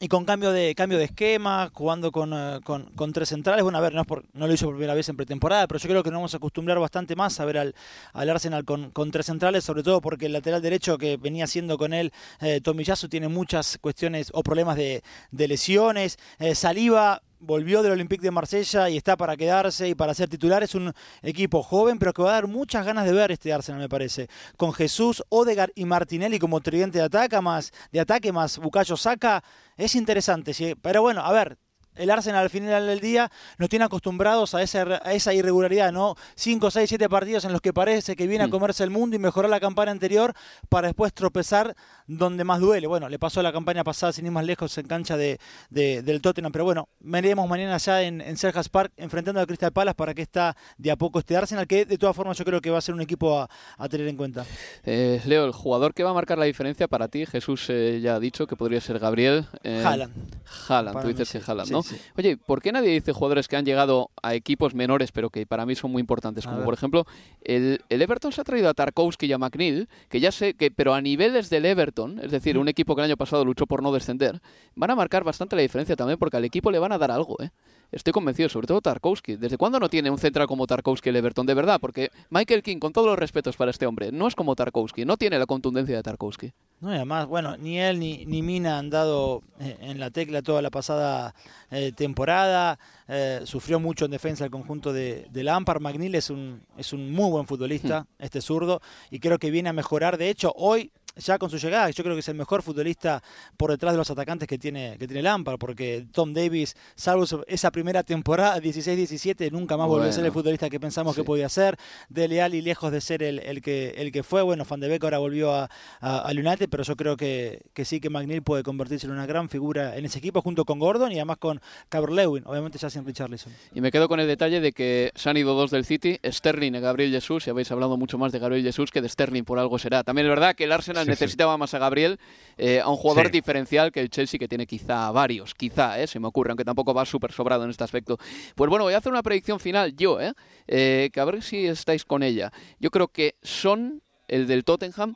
[0.00, 3.62] Y con cambio de cambio de esquema, jugando con, eh, con, con tres centrales.
[3.62, 5.78] Bueno, a ver, no, es por- no lo hizo por primera vez en pretemporada, pero
[5.78, 7.74] yo creo que nos vamos a acostumbrar bastante más a ver al,
[8.12, 11.92] al Arsenal con, tres centrales, sobre todo porque el lateral derecho que venía haciendo con
[11.92, 12.60] él, eh,
[13.08, 16.18] tiene muchas cuestiones o problemas de, de lesiones.
[16.40, 20.62] Eh, Saliba volvió del Olympique de Marsella y está para quedarse y para ser titular.
[20.62, 23.80] Es un equipo joven, pero que va a dar muchas ganas de ver este Arsenal,
[23.80, 24.28] me parece.
[24.56, 29.42] Con Jesús, Odegar y Martinelli como tridente de ataque, más, de ataque, más Bukayo Saka.
[29.76, 30.74] Es interesante, sí.
[30.80, 31.58] Pero bueno, a ver.
[31.96, 36.16] El Arsenal al final del día nos tiene acostumbrados a esa, a esa irregularidad, ¿no?
[36.34, 38.50] 5, 6, 7 partidos en los que parece que viene a Mm.
[38.50, 40.34] comerse el mundo y mejorar la campaña anterior
[40.68, 42.86] para después tropezar donde más duele.
[42.86, 45.38] Bueno, le pasó la campaña pasada sin ir más lejos en cancha de,
[45.70, 48.36] de- del Tottenham, pero bueno, veremos mañana ya en, en
[48.70, 51.98] Park enfrentando al Crystal Palace para que está de a poco este Arsenal, que de
[51.98, 54.44] todas formas yo creo que va a ser un equipo a, a tener en cuenta.
[54.84, 58.16] Eh, Leo, el jugador que va a marcar la diferencia para ti, Jesús eh, ya
[58.16, 59.46] ha dicho que podría ser Gabriel.
[59.62, 61.00] eh, Haaland.
[61.02, 61.38] Tú dices sí.
[61.38, 61.82] que Haaland, ¿no?
[61.82, 61.96] sí.
[62.16, 65.64] Oye, ¿por qué nadie dice jugadores que han llegado a equipos menores, pero que para
[65.66, 66.46] mí son muy importantes?
[66.46, 67.06] A Como por ejemplo,
[67.42, 70.70] el, el Everton se ha traído a Tarkowski y a McNeil, que ya sé que,
[70.70, 73.82] pero a niveles del Everton, es decir, un equipo que el año pasado luchó por
[73.82, 74.40] no descender,
[74.74, 77.36] van a marcar bastante la diferencia también, porque al equipo le van a dar algo,
[77.40, 77.50] ¿eh?
[77.92, 79.36] Estoy convencido, sobre todo Tarkowski.
[79.36, 81.46] ¿Desde cuándo no tiene un central como Tarkowski el Everton?
[81.46, 84.56] De verdad, porque Michael King, con todos los respetos para este hombre, no es como
[84.56, 86.52] Tarkowski, no tiene la contundencia de Tarkowski.
[86.80, 90.42] No, y además, bueno, ni él ni, ni Mina han dado eh, en la tecla
[90.42, 91.36] toda la pasada
[91.70, 92.80] eh, temporada.
[93.06, 95.80] eh, sufrió mucho en defensa el conjunto de, de Lampard.
[95.80, 98.80] McNeil es un, es un muy buen futbolista, este zurdo,
[99.10, 100.18] y creo que viene a mejorar.
[100.18, 103.22] De hecho, hoy, ya con su llegada, yo creo que es el mejor futbolista
[103.56, 107.70] por detrás de los atacantes que tiene, que tiene Lampard, porque Tom Davis, salvo esa
[107.70, 111.20] primera temporada, 16-17, nunca más volvió a ser el Bueno, futbolista que pensamos sí.
[111.20, 111.76] que podía ser.
[112.08, 114.42] De Leal y lejos de ser el, el que, el que fue.
[114.42, 118.00] Bueno, Van de Beek ahora volvió a, a- United, pero yo creo que, que sí
[118.00, 121.16] que McNeil puede convertirse en una gran figura en ese equipo junto con Gordon y
[121.16, 123.52] además con Cabro Lewin, obviamente ya sin Richarlison.
[123.74, 126.72] Y me quedo con el detalle de que se han ido dos del City, Sterling
[126.74, 129.58] y Gabriel Jesús, y habéis hablado mucho más de Gabriel Jesús que de Sterling, por
[129.58, 130.02] algo será.
[130.02, 131.10] También es verdad que el Arsenal Sí, sí.
[131.10, 132.18] necesitaba más a Gabriel,
[132.56, 133.32] eh, a un jugador Sí.
[133.32, 136.92] diferencial que el Chelsea, que tiene quizá varios, quizá, eh, se me ocurre, aunque tampoco
[136.94, 138.18] va súper sobrado en este aspecto.
[138.54, 140.32] Pues bueno, voy a hacer una predicción final yo, eh,
[140.66, 142.52] eh, que a ver si estáis con ella.
[142.80, 145.14] Yo creo que Son, el del Tottenham,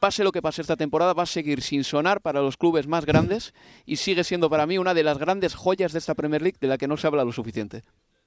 [0.00, 3.04] pase lo que pase esta temporada, va a seguir sin sonar para los clubes más
[3.04, 3.52] grandes
[3.84, 6.68] y sigue siendo para mí una de las grandes joyas de esta Premier League de
[6.68, 7.82] la que no se habla lo suficiente.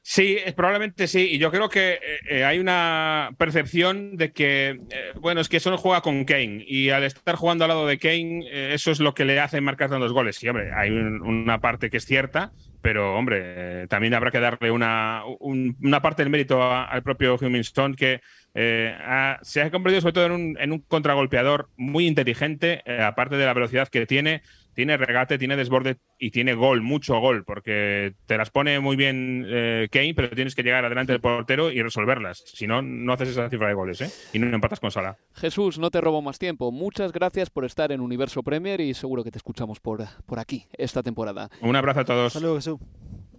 [0.05, 1.29] Sí, eh, probablemente sí.
[1.31, 4.77] Y yo creo que eh, eh, hay una percepción de que,
[5.21, 6.61] bueno, es que solo juega con Kane.
[6.67, 9.89] Y al estar jugando al lado de Kane, eso es lo que le hace marcar
[9.89, 10.35] tantos goles.
[10.35, 14.71] Sí, hombre, hay un- una parte que es cierta, pero, hombre, también habrá que darle
[14.71, 18.19] una, un- una parte del mérito al propio Heung-Min Son, que
[18.53, 23.53] se ha convertido sobre todo en un, en un contragolpeador muy inteligente, aparte de la
[23.53, 24.41] velocidad que tiene.
[24.73, 29.45] Tiene regate, tiene desborde y tiene gol, mucho gol, porque te las pone muy bien
[29.47, 32.43] eh, Kane, pero tienes que llegar adelante del portero y resolverlas.
[32.45, 34.09] Si no, no haces esa cifra de goles, ¿eh?
[34.33, 35.17] Y no empatas con Sala.
[35.33, 36.71] Jesús, no te robo más tiempo.
[36.71, 40.65] Muchas gracias por estar en Universo Premier y seguro que te escuchamos por, por aquí
[40.77, 41.49] esta temporada.
[41.61, 42.33] Un abrazo a todos.
[42.33, 42.79] Saludos, Jesús.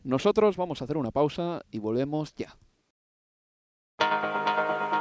[0.04, 2.56] Nosotros vamos a hacer una pausa y volvemos ya.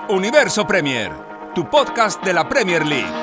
[0.09, 1.11] Universo Premier,
[1.55, 3.22] tu podcast de la Premier League.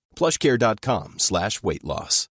[0.15, 2.27] plushcare.com slash weight loss.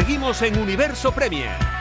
[0.00, 1.79] Seguimos en Universo Premier.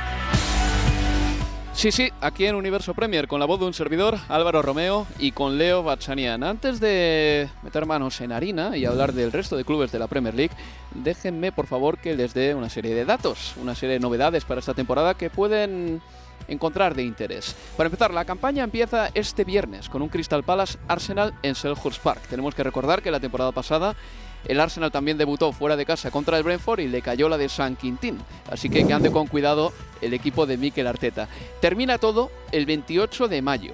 [1.79, 5.31] Sí, sí, aquí en Universo Premier, con la voz de un servidor, Álvaro Romeo, y
[5.31, 6.43] con Leo Bachanian.
[6.43, 10.35] Antes de meter manos en harina y hablar del resto de clubes de la Premier
[10.35, 10.53] League,
[10.93, 14.59] déjenme por favor que les dé una serie de datos, una serie de novedades para
[14.59, 16.01] esta temporada que pueden
[16.49, 17.55] encontrar de interés.
[17.77, 22.23] Para empezar, la campaña empieza este viernes con un Crystal Palace Arsenal en Selhurst Park.
[22.29, 23.95] Tenemos que recordar que la temporada pasada
[24.45, 27.49] el Arsenal también debutó fuera de casa contra el Brentford y le cayó la de
[27.49, 28.17] San Quintín.
[28.49, 31.27] Así que que ande con cuidado el equipo de Mikel Arteta.
[31.61, 33.73] Termina todo el 28 de mayo.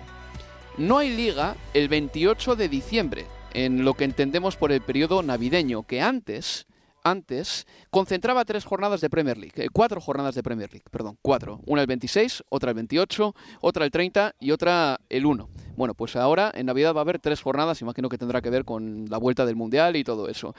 [0.78, 5.84] No hay liga el 28 de diciembre, en lo que entendemos por el periodo navideño,
[5.84, 6.68] que antes
[7.06, 11.62] antes, concentraba tres jornadas de Premier League, eh, cuatro jornadas de Premier League, perdón, cuatro.
[11.68, 15.48] Una el 26, otra el 28, otra el 30 y otra el 1.
[15.76, 18.66] Bueno, pues ahora en Navidad va a haber tres jornadas, imagino que tendrá que ver
[18.66, 20.56] con la vuelta del Mundial y todo eso.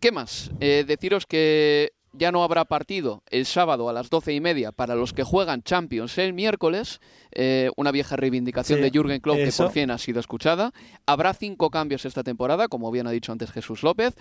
[0.00, 0.50] ¿Qué más?
[0.60, 4.94] Eh, deciros que ya no habrá partido el sábado a las doce y media para
[4.94, 7.00] los que juegan Champions el miércoles.
[7.32, 10.72] Eh, una vieja reivindicación Sí, de Jürgen Klopp que por fin ha sido escuchada.
[11.06, 14.14] Habrá cinco cambios esta temporada, como bien ha dicho antes Jesús López.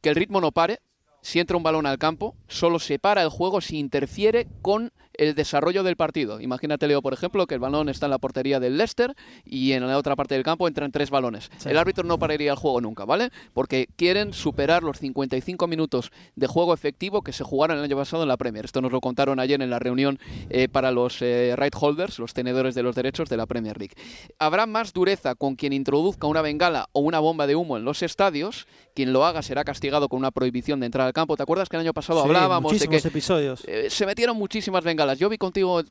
[0.00, 0.80] Que el ritmo no pare.
[1.22, 5.34] Si entra un balón al campo, solo se para el juego si interfiere con el
[5.34, 6.40] desarrollo del partido.
[6.40, 9.86] Imagínate, Leo, por ejemplo, que el balón está en la portería del Leicester y en
[9.86, 11.50] la otra parte del campo entran tres balones.
[11.58, 11.68] Sí.
[11.68, 13.30] El árbitro no pararía el juego nunca, ¿vale?
[13.54, 18.22] Porque quieren superar los 55 minutos de juego efectivo que se jugaron el año pasado
[18.22, 18.64] en la Premier.
[18.64, 20.18] Esto nos lo contaron ayer en la reunión
[20.50, 23.94] eh, para los eh, right holders, los tenedores de los derechos de la Premier League.
[24.38, 28.02] Habrá más dureza con quien introduzca una bengala o una bomba de humo en los
[28.02, 28.66] estadios.
[28.94, 31.36] Quien lo haga será castigado con una prohibición de entrar al campo.
[31.36, 33.62] ¿Te acuerdas que el año pasado Sí, hablábamos de que episodios.
[33.66, 35.05] eh, se metieron muchísimas bengalas.
[35.14, 35.82] Yo vi contigo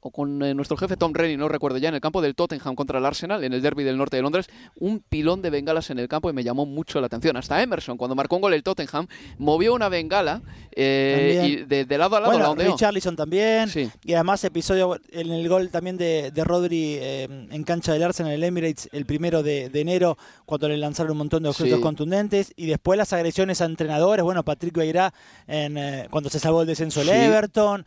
[0.00, 2.76] o con eh, nuestro jefe Tom Rennie, no recuerdo ya, en el campo del Tottenham
[2.76, 4.46] contra el Arsenal, en el derby del norte de Londres,
[4.78, 7.36] un pilón de bengalas en el campo y me llamó mucho la atención.
[7.36, 11.98] Hasta Emerson, cuando marcó un gol el Tottenham, movió una bengala eh, y de, de
[11.98, 12.54] lado a lado Bueno.
[12.54, 13.68] Richarlison también.
[13.68, 13.90] Sí.
[14.04, 18.30] Y además episodio en el gol también de, de Rodri eh, en cancha del Arsenal,
[18.32, 21.82] el Emirates, el primero de, de enero, cuando le lanzaron un montón de objetos Sí.
[21.82, 22.52] contundentes.
[22.56, 24.22] Y después las agresiones a entrenadores.
[24.22, 25.12] Bueno, Patrick Vieira
[25.48, 27.10] en, cuando se salvó el descenso Sí.
[27.10, 27.84] Everton.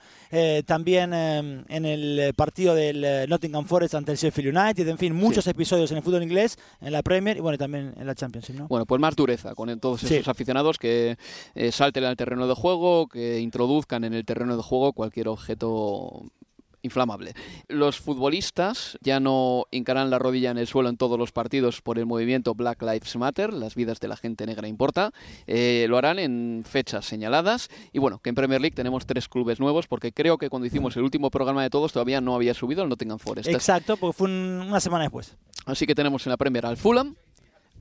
[0.70, 4.88] También eh, en el eh, partido del eh, Nottingham Forest ante el Sheffield United.
[4.88, 8.06] En fin, muchos episodios en el fútbol inglés, en la Premier y bueno, también en
[8.06, 8.54] la Championship.
[8.56, 8.68] ¿no?
[8.68, 10.30] Bueno, pues más dureza con todos esos Sí.
[10.30, 11.18] aficionados que
[11.56, 16.24] eh, salten al terreno de juego, que introduzcan en el terreno de juego cualquier objeto
[16.82, 17.34] inflamable.
[17.68, 22.00] Los futbolistas ya no hincarán la rodilla en el suelo en todos los partidos por
[22.00, 25.12] el movimiento Black Lives Matter, las vidas de la gente negra importa.
[25.48, 27.70] Eh, lo harán en fechas señaladas.
[27.92, 30.96] Y bueno, que en Premier League tenemos tres clubes nuevos, porque creo que cuando hicimos
[30.98, 33.50] el último programa de todos todavía no había subido el Nottingham Forest.
[33.50, 35.36] Exacto, porque fue una semana después.
[35.66, 37.16] Así que tenemos en la Premier al Fulham,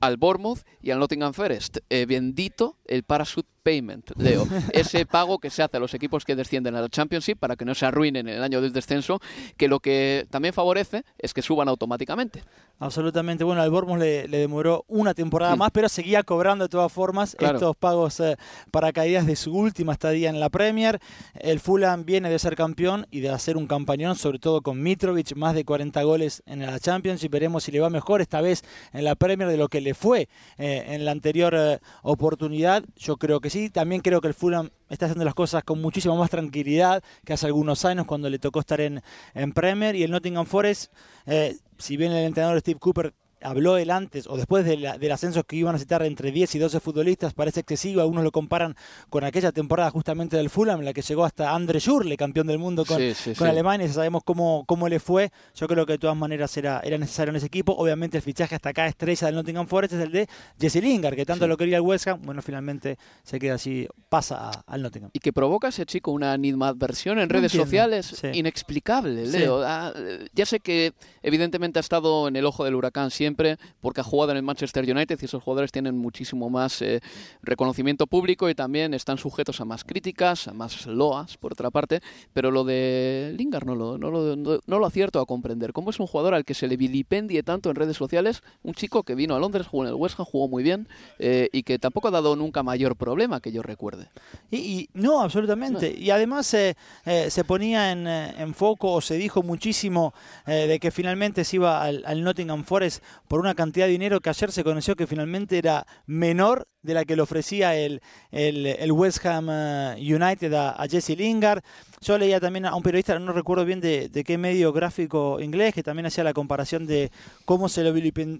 [0.01, 1.77] al Bournemouth y al Nottingham Forest.
[1.89, 4.47] Eh, bendito el parachute payment, Leo.
[4.73, 7.65] Ese pago que se hace a los equipos que descienden a la Championship para que
[7.65, 9.19] no se arruinen en el año del descenso,
[9.57, 12.43] que lo que también favorece es que suban automáticamente.
[12.79, 13.43] Absolutamente.
[13.43, 17.75] Bueno, al Bournemouth le, demoró una temporada más, pero seguía cobrando de todas formas estos
[17.75, 18.37] pagos eh,
[18.71, 20.99] para caídas de su última estadía en la Premier.
[21.33, 25.35] El Fulham viene de ser campeón y de hacer un campañón, sobre todo con Mitrovic,
[25.35, 27.29] más de 40 goles en la Championship.
[27.29, 30.29] Veremos si le va mejor esta vez en la Premier de lo que le fue
[30.57, 32.85] eh, en la anterior eh, oportunidad.
[32.95, 33.69] Yo creo que sí.
[33.69, 37.45] También creo que el Fulham está haciendo las cosas con muchísima más tranquilidad que hace
[37.45, 39.01] algunos años cuando le tocó estar en,
[39.33, 39.95] en Premier.
[39.95, 40.91] Y el Nottingham Forest,
[41.25, 45.55] eh, si bien el entrenador Steve Cooper habló él antes o después del ascenso que
[45.55, 48.01] iban a citar entre 10 y 12 futbolistas, parece excesivo.
[48.01, 48.75] Algunos lo comparan
[49.09, 52.59] con aquella temporada justamente del Fulham, en la que llegó hasta Andre Schurle, campeón del
[52.59, 53.01] mundo con,
[53.37, 53.87] con Alemania.
[53.87, 55.31] Sabemos cómo, cómo le fue.
[55.55, 57.73] Yo creo que de todas maneras era, era necesario en ese equipo.
[57.73, 60.27] Obviamente, el fichaje hasta acá estrella del Nottingham Forest es el de
[60.59, 62.21] Jesse Lingard, que tanto lo quería el West Ham.
[62.23, 65.11] Bueno, finalmente se queda así, pasa al Nottingham.
[65.13, 69.61] Y que provoca ese chico una animadversión en redes sociales inexplicable, Leo.
[69.63, 69.93] Ah,
[70.33, 74.31] ya sé que evidentemente ha estado en el ojo del huracán siempre, porque ha jugado
[74.31, 77.01] en el Manchester United y esos jugadores tienen muchísimo más eh,
[77.41, 82.01] reconocimiento público y también están sujetos a más críticas, a más loas, por otra parte,
[82.33, 85.73] pero lo de Lingard no lo, no lo, no, lo acierto a comprender.
[85.73, 88.41] ¿Cómo es un jugador al que se le vilipendie tanto en redes sociales?
[88.63, 90.87] Un chico que vino a Londres, jugó en el West Ham, jugó muy bien
[91.17, 94.09] eh, y que tampoco ha dado nunca mayor problema que yo recuerde.
[94.51, 95.95] Y, no, absolutamente.
[95.97, 100.13] Y además eh, se ponía en, en, foco o se dijo muchísimo
[100.45, 104.29] de que finalmente se iba al, al Nottingham Forest por una cantidad de dinero que
[104.31, 109.23] ayer se conoció que finalmente era menor de la que le ofrecía el, el, West
[109.23, 111.61] Ham eh, United a, Jesse Lingard.
[112.01, 115.83] Yo leía también a un periodista, no recuerdo bien de, qué medio gráfico inglés, que
[115.83, 117.11] también hacía la comparación de
[117.45, 117.93] cómo se lo,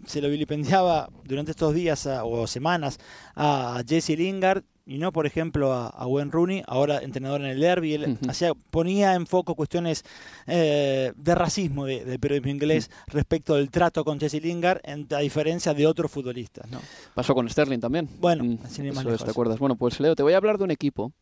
[0.08, 2.98] se lo vilipendiaba durante estos días o semanas
[3.36, 7.60] a Jesse Lingard y no, por ejemplo, a, a Wayne Rooney, ahora entrenador en el
[7.60, 7.94] Derby.
[7.94, 8.18] Él
[8.72, 10.04] ponía en foco cuestiones
[10.48, 15.86] eh, de racismo del periodismo inglés respecto del trato con Jesse Lingard, a diferencia de
[15.86, 16.68] otros futbolistas.
[16.72, 16.80] ¿no?
[17.14, 18.10] Pasó con Sterling también.
[18.20, 19.60] Bueno, mm, sin más ¿te acuerdas?
[19.60, 21.14] Bueno, pues Leo, te voy a hablar de un equipo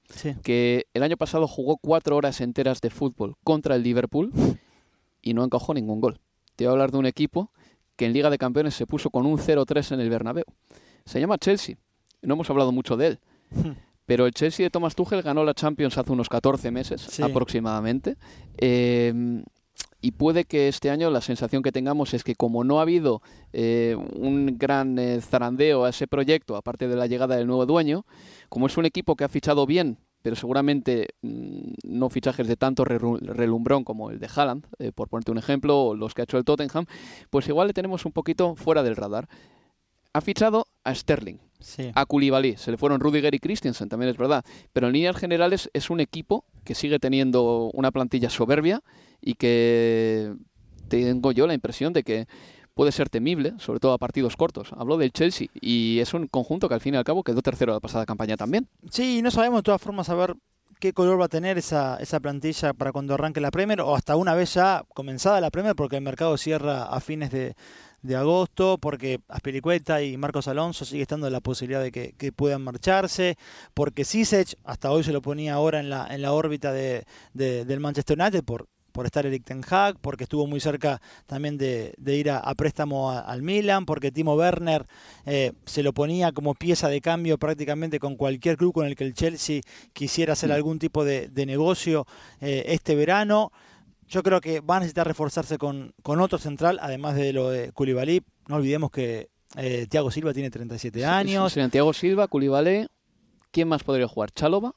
[0.44, 4.32] que el año pasado jugó cuatro horas enteras de fútbol contra el Liverpool
[5.22, 6.22] y no encajó ningún gol.
[6.56, 7.52] Te voy a hablar de un equipo
[7.98, 10.46] que en Liga de Campeones se puso con un 0-3 en el Bernabéu.
[11.04, 11.76] Se llama Chelsea.
[12.22, 13.20] No hemos hablado mucho de él
[14.06, 18.18] pero el Chelsea de Thomas Tuchel ganó la Champions hace unos 14 meses aproximadamente.
[18.58, 19.44] Em,
[20.00, 23.22] y puede que este año la sensación que tengamos es que como no ha habido
[23.52, 28.06] eh, un gran eh, zarandeo a ese proyecto, aparte de la llegada del nuevo dueño,
[28.48, 32.86] como es un equipo que ha fichado bien, pero seguramente mm, no fichajes de tanto
[32.86, 36.38] relumbrón como el de Haaland, eh, por ponerte un ejemplo, o los que ha hecho
[36.38, 36.86] el Tottenham,
[37.30, 39.28] pues igual le tenemos un poquito fuera del radar.
[40.14, 41.38] Ha fichado a Sterling,
[41.94, 44.44] a Koulibaly, se le fueron Rudiger y Christensen, también es verdad.
[44.74, 48.82] Pero en líneas generales es un equipo que sigue teniendo una plantilla soberbia
[49.22, 50.34] y que
[50.88, 52.28] tengo yo la impresión de que
[52.74, 54.72] puede ser temible, sobre todo a partidos cortos.
[54.78, 57.74] Hablo del Chelsea y es un conjunto que al fin y al cabo quedó tercero
[57.74, 58.68] la pasada campaña también.
[58.92, 60.36] Sí, no sabemos de todas formas a ver
[60.80, 64.16] qué color va a tener esa, esa plantilla para cuando arranque la Premier o hasta
[64.16, 67.56] una vez ya comenzada la Premier porque el mercado cierra a fines de,
[68.02, 73.38] de agosto, porque Aspiricueta y Marcos Alonso sigue estando la posibilidad de que, puedan marcharse,
[73.74, 77.80] porque Sisech hasta hoy se lo ponía ahora en la, en la órbita de, del
[77.80, 82.32] Manchester United por, por estar Eric Ten Hag, porque estuvo muy cerca también de, ir
[82.32, 84.88] a, préstamo al Milan, porque Timo Werner
[85.28, 89.04] eh, se lo ponía como pieza de cambio prácticamente con cualquier club con el que
[89.04, 89.62] el Chelsea
[89.94, 92.08] quisiera hacer algún tipo de, negocio
[92.42, 93.52] eh, este verano.
[94.08, 97.72] Yo creo que va a necesitar reforzarse con, con otro central, además de lo de
[97.74, 98.24] Koulibaly.
[98.48, 101.54] No olvidemos que eh, Thiago Silva tiene 37 años.
[101.54, 102.88] Sí, Thiago Silva, Koulibaly.
[103.52, 104.32] ¿Quién más podría jugar?
[104.32, 104.76] ¿Chalova?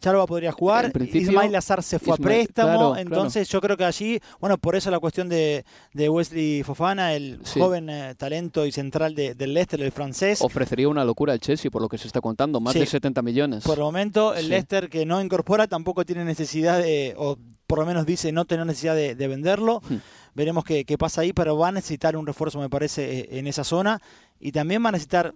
[0.00, 4.58] Chalova podría jugar, Ismail Azar se fue a préstamo, entonces yo creo que allí, bueno,
[4.58, 9.34] por eso la cuestión de, de Wesley Fofana, el joven eh, talento y central de,
[9.34, 10.40] del Leicester, el francés.
[10.42, 13.64] Ofrecería una locura al Chelsea, por lo que se está contando, más de 70 millones.
[13.64, 17.36] Por el momento, el Leicester que no incorpora tampoco tiene necesidad de, o
[17.66, 19.82] por lo menos dice no tener necesidad de, venderlo.
[19.88, 19.96] Hmm.
[20.34, 23.46] Veremos qué, qué, pasa ahí, pero va a necesitar un refuerzo, me parece, eh, en
[23.46, 24.00] esa zona.
[24.40, 25.34] Y también va a necesitar,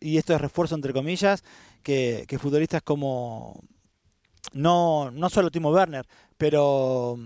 [0.00, 1.42] y esto es refuerzo entre comillas,
[1.82, 3.60] que, futbolistas como,
[4.52, 7.18] no, no solo Timo Werner, pero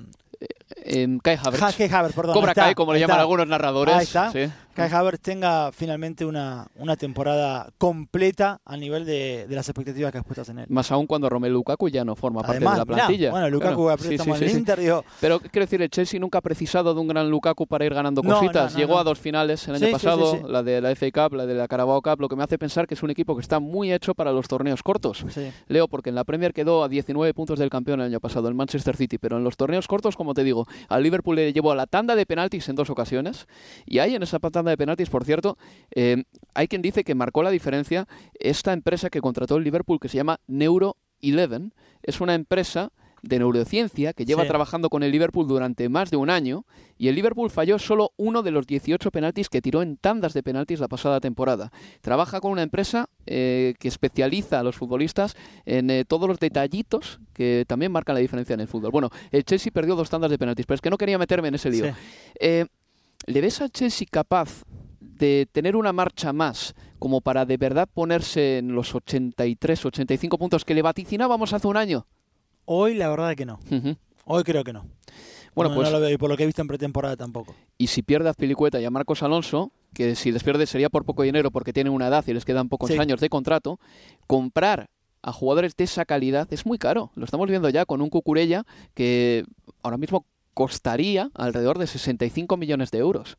[0.84, 1.60] eh, Kai Havertz.
[1.60, 2.34] Ja, Kai Havertz, perdón.
[2.34, 3.94] Cobra está, Kai, como le llaman algunos narradores.
[3.94, 4.30] Ahí está.
[4.30, 4.50] Sí.
[4.79, 10.18] Kai Havertz tenga finalmente una, una temporada completa a nivel de, de las expectativas que
[10.18, 10.66] has puestas en él.
[10.68, 13.31] Más aún cuando Romelu Lukaku ya no forma parte de la mirá, plantilla.
[13.31, 14.03] bueno, Lukaku Claro.
[14.03, 14.57] Sí, sí, sí.
[14.57, 17.85] Inter, digo, Pero quiero decir, el Chelsea nunca ha precisado de un gran Lukaku para
[17.85, 18.72] ir ganando No, cositas.
[18.72, 21.47] no, no, Llegó a dos finales el año pasado, la de la FA Cup, la
[21.47, 23.59] de la Carabao Cup, lo que me hace pensar que es un equipo que está
[23.61, 25.24] muy hecho para los torneos cortos.
[25.68, 28.55] Leo, porque en la Premier quedó a 19 puntos del campeón el año pasado, el
[28.55, 31.76] Manchester City, pero en los torneos cortos, como te digo, al Liverpool le llevó a
[31.76, 33.47] la tanda de penaltis en dos ocasiones,
[33.87, 35.56] y ahí en esa tanda de penaltis, por cierto,
[35.94, 38.06] eh, hay quien dice que marcó la diferencia
[38.38, 41.70] esta empresa que contrató el Liverpool, que se llama Neuro 11,
[42.02, 44.48] es una empresa de neurociencia que lleva Sí.
[44.48, 46.64] trabajando con el Liverpool durante más de un año
[46.98, 50.44] y el Liverpool falló solo uno de los 18 penaltis que tiró en tandas de
[50.44, 51.72] penaltis la pasada temporada.
[52.00, 55.34] Trabaja con una empresa eh, que especializa a los futbolistas
[55.66, 58.92] en eh, todos los detallitos que también marcan la diferencia en el fútbol.
[58.92, 61.56] Bueno, el Chelsea perdió dos tandas de penaltis, pero es que no quería meterme en
[61.56, 61.86] ese lío.
[61.86, 61.90] Sí.
[62.38, 62.66] Eh,
[63.29, 64.64] ¿Le ves al Chelsea capaz
[65.01, 70.64] de tener una marcha más como para de verdad ponerse en los 83, 85 puntos
[70.64, 72.07] que le vaticinábamos hace un año?
[72.64, 73.61] Hoy la verdad es que no.
[74.24, 74.87] Hoy creo que no.
[75.55, 77.55] Bueno, no, pues no lo veo y por lo que he visto en pretemporada tampoco.
[77.79, 81.05] y si pierde a Pilicueta y a Marcos Alonso, que si les pierde sería por
[81.05, 82.99] poco dinero porque tienen una edad y les quedan pocos Sí.
[82.99, 83.79] años de contrato,
[84.26, 84.89] comprar
[85.22, 87.11] a jugadores de esa calidad es muy caro.
[87.14, 88.64] Lo estamos viendo ya con un Cucurella
[88.95, 89.45] que
[89.83, 90.24] ahora mismo
[90.59, 93.38] costaría alrededor de 65 millones de euros.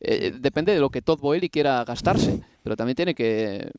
[0.00, 3.70] Eh, depende de lo que Todd Boehly quiera gastarse, pero también tiene que,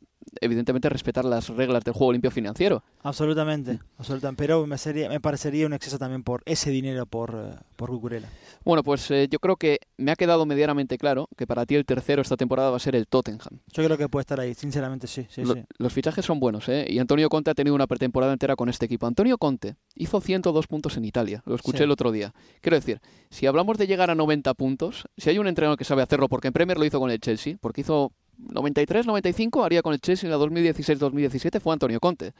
[0.42, 2.84] evidentemente, respetar las reglas del juego limpio financiero.
[3.04, 4.42] Absolutamente, absolutamente.
[4.44, 8.30] Pero me, sería, me parecería un exceso también por ese dinero por, eh, por Cucurella.
[8.64, 11.86] Bueno, pues eh, yo creo que me ha quedado medianamente claro que para ti el
[11.86, 13.60] tercero esta temporada va a ser el Tottenham.
[13.74, 15.26] Yo creo que puede estar ahí, sinceramente sí.
[15.30, 15.64] sí, Lo- sí.
[15.78, 16.86] Los fichajes son buenos, ¿eh?
[16.90, 19.08] Y Antonio Conte ha tenido una pretemporada entera con este equipo.
[19.08, 21.84] Antonio Conte hizo 102 puntos en Italia, lo escuché Sí.
[21.86, 22.34] el otro día.
[22.62, 26.02] Quiero decir, si hablamos de llegar a 90 puntos, si hay un entrenador que sabe
[26.02, 29.94] hacerlo, porque en Premier lo hizo con el Chelsea, porque hizo 93, 95, haría con
[29.94, 32.34] el Chelsea en la 2016-2017, fue Antonio Conte,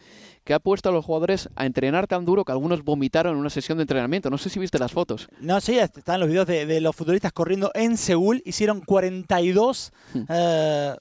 [0.44, 3.50] que ha puesto a los jugadores a entrenar tan duro que algunos vomitaron en una
[3.50, 4.30] sesión de entrenamiento.
[4.30, 5.28] No sé si viste las fotos.
[5.40, 8.42] No, sí, están los videos de, de los futbolistas corriendo en Seúl.
[8.46, 10.24] Hicieron 42 Hmm.
[10.30, 10.96] eh,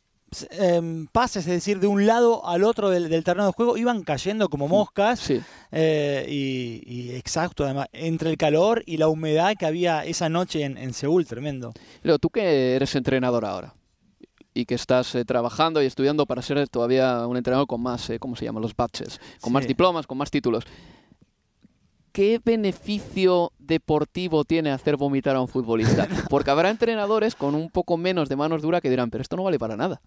[0.51, 3.77] em, pases, es decir, de un lado al otro del, del terreno de juego.
[3.79, 5.21] Iban cayendo como moscas.
[5.21, 5.41] Sí.
[5.73, 10.65] eh, y, y exacto, además, entre el calor y la humedad que había esa noche
[10.65, 11.73] en, en Seúl, tremendo.
[12.03, 13.75] Leo, tú que eres entrenador ahora
[14.55, 18.19] y que estás eh, trabajando y estudiando para ser todavía un entrenador con más, eh,
[18.19, 18.61] ¿cómo se llama?
[18.61, 20.65] Los badges, con más diplomas, con más títulos.
[22.13, 26.09] ¿Qué beneficio deportivo tiene hacer vomitar a un futbolista?
[26.31, 29.45] Porque habrá entrenadores con un poco menos de manos duras que dirán, pero esto no
[29.45, 30.01] vale para nada.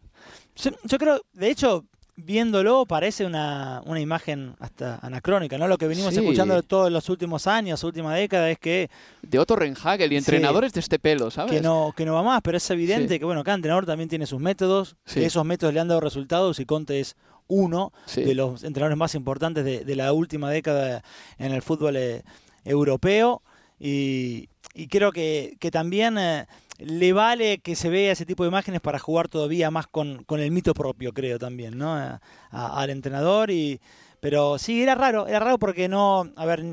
[0.55, 1.85] Yo creo, de hecho,
[2.16, 5.68] viéndolo parece una, una imagen hasta anacrónica, ¿no?
[5.68, 6.20] Lo que venimos Sí.
[6.20, 8.89] escuchando todos los últimos años, última década, es que,
[9.22, 10.18] De Otto Rehagel y Sí.
[10.18, 11.51] entrenadores de este pelo, ¿sabes?
[11.53, 13.20] que, no, que no va más, pero es evidente Sí.
[13.20, 16.59] que, bueno, cada entrenador también tiene sus métodos, que esos métodos le han dado resultados
[16.59, 17.16] y Conte es
[17.47, 21.03] uno de los entrenadores más importantes de, de la última década
[21.38, 22.24] en el fútbol eh,
[22.64, 23.41] europeo
[23.80, 26.45] y, y creo que, que también eh,
[26.86, 30.39] le vale que se vea ese tipo de imágenes para jugar todavía más con, con
[30.39, 31.93] el mito propio, creo también, ¿no?
[31.93, 33.79] A- a- al entrenador y
[34.19, 36.63] pero sí era raro, era raro porque no, a ver,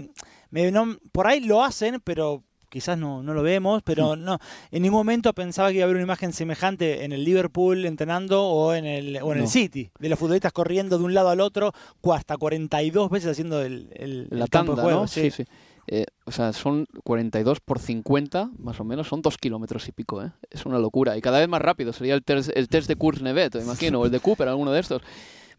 [0.50, 4.22] me- no- por ahí lo hacen, pero quizás no, no lo vemos, pero Hmm.
[4.24, 4.38] no,
[4.70, 8.44] en ningún momento pensaba que iba a haber una imagen semejante en el Liverpool entrenando
[8.44, 9.44] o en el, o en No.
[9.44, 11.72] el City, de los futbolistas corriendo de un lado al otro,
[12.12, 15.00] hasta 42 veces haciendo el, el, La el campo de juego.
[15.00, 15.06] ¿no?
[15.06, 15.30] sí.
[15.30, 15.44] sí.
[15.90, 20.22] Eh, o sea, son 42 por 50, más o menos, son dos kilómetros y pico,
[20.22, 20.32] ¿eh?
[20.50, 21.16] Es una locura.
[21.16, 21.94] Y cada vez más rápido.
[21.94, 25.02] Sería el test, el test de Kurs-Nevet, imagino, o el de Cooper, alguno de estos.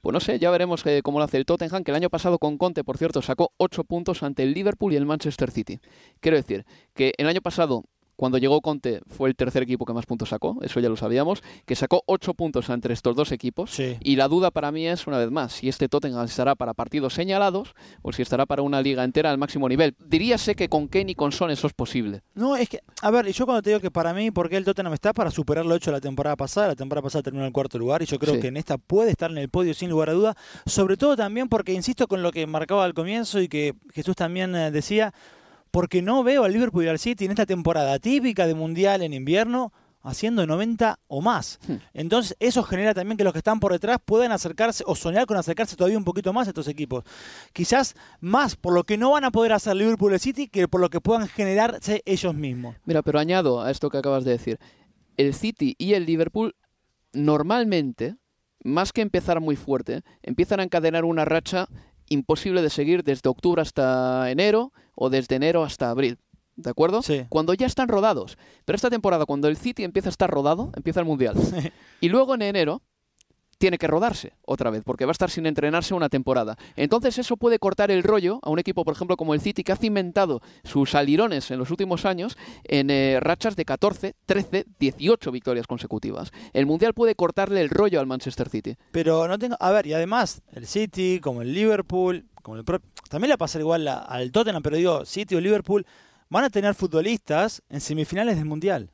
[0.01, 2.37] Pues no sé, ya veremos eh, cómo lo hace el Tottenham, que el año pasado
[2.37, 5.79] con Conte, por cierto, sacó 8 puntos ante el Liverpool y el Manchester City.
[6.19, 7.83] Quiero decir que el año pasado,
[8.19, 11.41] cuando llegó Conte, fue el tercer equipo que más puntos sacó, eso ya lo sabíamos,
[11.65, 13.71] que sacó 8 puntos entre estos dos equipos.
[13.71, 13.95] Sí.
[14.01, 17.13] Y la duda para mí es, una vez más, si este Tottenham estará para partidos
[17.13, 19.95] señalados o si estará para una liga entera al máximo nivel.
[20.05, 22.21] Diríase que con Kane y con Son eso es posible.
[22.35, 24.57] No, es que, a ver, y yo cuando te digo que para mí, ¿por qué
[24.57, 25.13] el Tottenham está?
[25.13, 26.67] Para superar lo hecho la temporada pasada.
[26.67, 28.41] La temporada pasada terminó en el cuarto lugar y yo creo Sí.
[28.41, 30.35] que en esta puede estar en el podio sin lugar a duda.
[30.65, 34.53] Sobre todo también porque, insisto con lo que marcaba al comienzo y que Jesús también
[34.55, 35.13] eh, decía,
[35.71, 39.13] porque no veo al Liverpool y al City en esta temporada típica de Mundial en
[39.13, 41.59] invierno haciendo 90 o más.
[41.67, 41.75] Hmm.
[41.93, 45.37] Entonces eso genera también que los que están por detrás puedan acercarse o soñar con
[45.37, 47.03] acercarse todavía un poquito más a estos equipos.
[47.53, 50.67] Quizás más por lo que no van a poder hacer Liverpool y el City que
[50.67, 52.75] por lo que puedan generarse ellos mismos.
[52.85, 54.59] Mira, pero añado a esto que acabas de decir.
[55.17, 56.55] El City y el Liverpool
[57.11, 58.15] normalmente,
[58.63, 61.67] más que empezar muy fuerte, empiezan a encadenar una racha
[62.07, 66.19] imposible de seguir desde octubre hasta enero o desde enero hasta abril.
[66.57, 67.01] ¿de acuerdo?
[67.01, 67.25] Sí.
[67.29, 68.37] Cuando ya están rodados.
[68.65, 71.35] Pero esta temporada, cuando el City empieza a estar rodado, empieza el Mundial.
[72.01, 72.81] Y luego en enero
[73.59, 76.57] tiene que rodarse otra vez, porque va a estar sin entrenarse una temporada.
[76.77, 79.73] Entonces eso puede cortar el rollo a un equipo, por ejemplo, como el City, que
[79.73, 85.31] ha cimentado sus alirones en los últimos años en eh, rachas de 14, 13, 18
[85.31, 86.31] victorias consecutivas.
[86.53, 88.75] El Mundial puede cortarle el rollo al Manchester City.
[88.91, 89.57] Pero no tengo.
[89.59, 93.35] A ver, y además, el City, como el Liverpool, como el pro- también le va
[93.35, 95.85] a pasar igual a- al Tottenham, pero digo, City o Liverpool
[96.29, 98.89] van a tener futbolistas en semifinales del Mundial.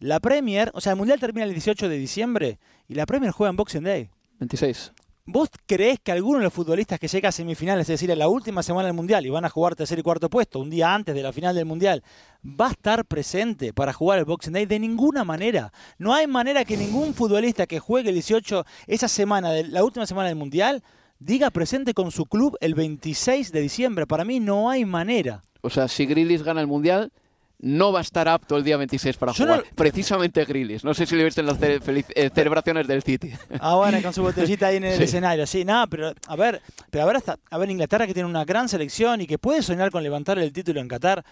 [0.00, 3.48] La Premier, o sea, el Mundial termina el 18 de diciembre y la Premier juega
[3.50, 4.10] en Boxing Day.
[4.40, 4.92] 26.
[5.24, 8.28] ¿Vos creés que alguno de los futbolistas que llega a semifinales, es decir, en la
[8.28, 11.14] última semana del Mundial, y van a jugar tercer y cuarto puesto, un día antes
[11.14, 12.02] de la final del Mundial,
[12.44, 14.64] va a estar presente para jugar el Boxing Day?
[14.66, 15.70] De ninguna manera.
[15.98, 20.06] No hay manera que ningún futbolista que juegue el 18, esa semana, de la última
[20.06, 20.82] semana del Mundial,
[21.18, 24.06] diga presente con su club el 26 de diciembre.
[24.06, 25.42] Para mí no hay manera.
[25.60, 27.12] O sea, si Grilis gana el Mundial,
[27.60, 29.58] no va a estar apto el día 26 para Yo jugar.
[29.64, 30.84] no- Precisamente Grilis.
[30.84, 31.80] No sé si lo viste en las ce-
[32.14, 33.32] eh, celebraciones del City.
[33.58, 35.02] Ah, bueno, con su botellita ahí en el Sí.
[35.04, 35.44] escenario.
[35.46, 38.44] Sí, nada, pero a ver, pero a ver, hasta, a ver, Inglaterra que tiene una
[38.44, 41.24] gran selección y que puede soñar con levantar el título en Qatar.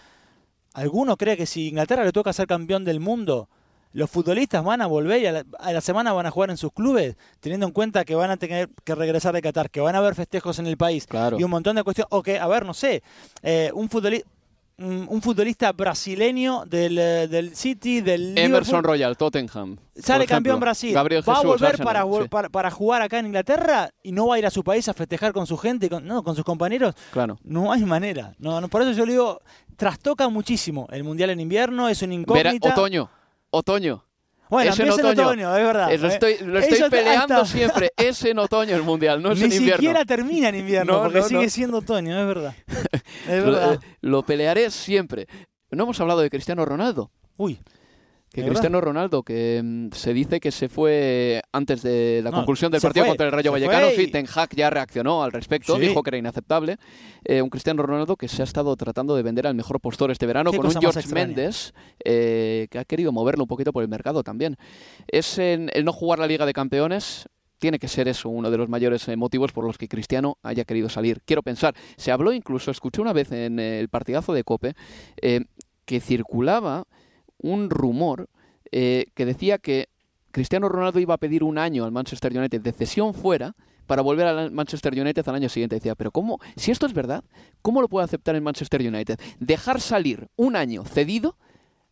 [0.73, 3.47] ¿Alguno cree que si Inglaterra le toca ser campeón del mundo,
[3.93, 6.57] los futbolistas van a volver y a la, a la semana van a jugar en
[6.57, 9.95] sus clubes, teniendo en cuenta que van a tener que regresar de Qatar, que van
[9.95, 11.39] a haber festejos en el país Claro.
[11.39, 12.07] y un montón de cuestiones?
[12.11, 13.01] O que, a ver, no sé,
[13.41, 14.27] eh, un futbolista.
[14.79, 19.75] Un futbolista brasileño del, eh, del City, del Emerson Liverpool, Royal, Tottenham.
[19.95, 20.27] Sale ejemplo.
[20.35, 20.93] campeón Brasil.
[20.93, 22.29] Gabriel va a volver Arsenal, para, vol- sí.
[22.29, 24.93] para, para jugar acá en Inglaterra y no va a ir a su país a
[24.93, 26.93] festejar con su gente, con, no, con sus compañeros.
[27.11, 27.39] Claro.
[27.43, 28.35] No hay manera.
[28.37, 29.41] No, no, por eso yo le digo,
[29.77, 32.69] trastoca muchísimo el Mundial en invierno, es un incógnita.
[32.69, 33.09] otoño.
[33.49, 34.03] Otoño.
[34.49, 35.27] Bueno, es en empieza en otoño.
[35.27, 35.91] otoño, es verdad.
[35.91, 37.91] Eh, Lo estoy, lo estoy peleando siempre.
[37.97, 39.75] Es en otoño el mundial, no es Ni en invierno.
[39.77, 41.49] siquiera termina en invierno, No, porque no, sigue no.
[41.49, 42.55] siendo otoño, es verdad.
[43.27, 43.73] Es Lo, verdad.
[43.73, 45.27] eh, lo pelearé siempre.
[45.69, 47.11] No hemos hablado de Cristiano Ronaldo.
[47.35, 47.59] Uy,
[48.37, 52.37] Que ¿De Cristiano Ronaldo, que mm, se dice que se fue antes de la No,
[52.37, 53.87] conclusión del partido fue, contra el Rayo Vallecano.
[53.87, 55.81] fue Sí, y- Ten Hag ya reaccionó al respecto, Sí.
[55.81, 56.77] dijo que era inaceptable.
[57.25, 60.27] Eh, un Cristiano Ronaldo que se ha estado tratando de vender al mejor postor este
[60.27, 61.07] verano con un George.
[61.13, 61.73] Méndez
[62.05, 64.55] eh, que ha querido moverlo un poquito por el mercado también.
[65.07, 67.25] Es en- el no jugar la Liga de Campeones.
[67.57, 70.63] Tiene que ser eso uno de los mayores eh, motivos por los que Cristiano haya
[70.63, 71.21] querido salir.
[71.25, 74.75] Quiero pensar, se habló incluso, escuché una vez en el partidazo de Cope,
[75.23, 75.41] eh,
[75.85, 76.83] que circulaba
[77.39, 78.29] un rumor
[78.71, 79.89] eh, que decía que
[80.31, 83.55] Cristiano Ronaldo iba a pedir un año al Manchester United de cesión fuera
[83.87, 85.77] para volver al Manchester United al año siguiente.
[85.77, 86.39] Decía, pero ¿cómo?
[86.55, 87.23] Si esto es verdad,
[87.61, 89.19] ¿cómo lo puede aceptar el Manchester United?
[89.39, 91.37] Dejar salir un año cedido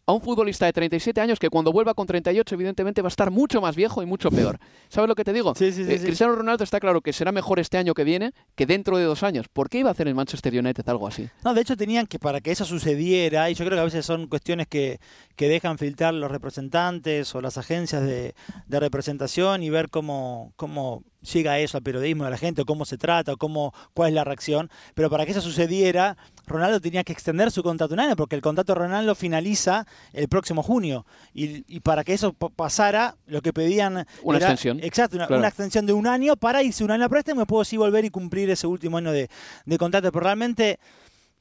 [0.07, 3.31] a un futbolista de 37 años que cuando vuelva con 38 evidentemente va a estar
[3.31, 4.59] mucho más viejo y mucho peor.
[4.87, 5.55] ¿Sabes lo que te digo?
[5.55, 6.05] Sí, sí, sí, Eh, sí.
[6.05, 9.23] Cristiano Ronaldo está claro que será mejor este año que viene que dentro de dos
[9.23, 9.47] años.
[9.51, 11.27] ¿Por qué iba a hacer el Manchester United algo así?
[11.43, 14.05] No, de hecho tenían que, para que eso sucediera, y yo creo que a veces
[14.05, 14.99] son cuestiones que,
[15.35, 18.35] que dejan filtrar los representantes o las agencias de,
[18.67, 22.85] de representación y ver cómo, cómo llega eso al periodismo de la gente, o cómo
[22.85, 24.69] se trata, o cómo, cuál es la reacción.
[24.93, 26.15] Pero para que eso sucediera,
[26.47, 30.27] Ronaldo tenía que extender su contrato un año, porque el contrato de Ronaldo finaliza el
[30.29, 31.05] próximo junio.
[31.33, 34.05] Y, y para que eso pa- pasara, lo que pedían...
[34.23, 34.79] Una era- extensión.
[34.81, 35.39] Exacto, una, Claro.
[35.39, 38.05] una extensión de un año para irse un año a préstamo y después sí volver
[38.05, 39.29] y cumplir ese último año de,
[39.65, 40.11] de contrato.
[40.11, 40.79] Pero realmente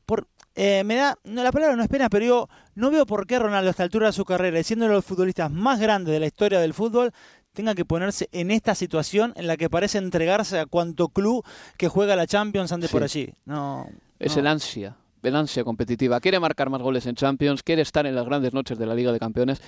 [0.06, 3.26] por, eh, me da, no, la palabra no es pena, pero yo no veo por
[3.26, 5.80] qué Ronaldo a esta altura de su carrera, y siendo uno de los futbolistas más
[5.80, 7.12] grandes de la historia del fútbol,
[7.54, 11.44] tenga que ponerse en esta situación en la que parece entregarse a cuanto club
[11.78, 12.92] que juega la Champions ande Sí.
[12.92, 13.32] por allí.
[13.46, 13.88] No,
[14.18, 14.40] Es no.
[14.40, 16.20] el ansia, el ansia competitiva.
[16.20, 19.10] Quiere marcar más goles en Champions, quiere estar en las grandes noches de la Liga
[19.12, 19.62] de Campeones.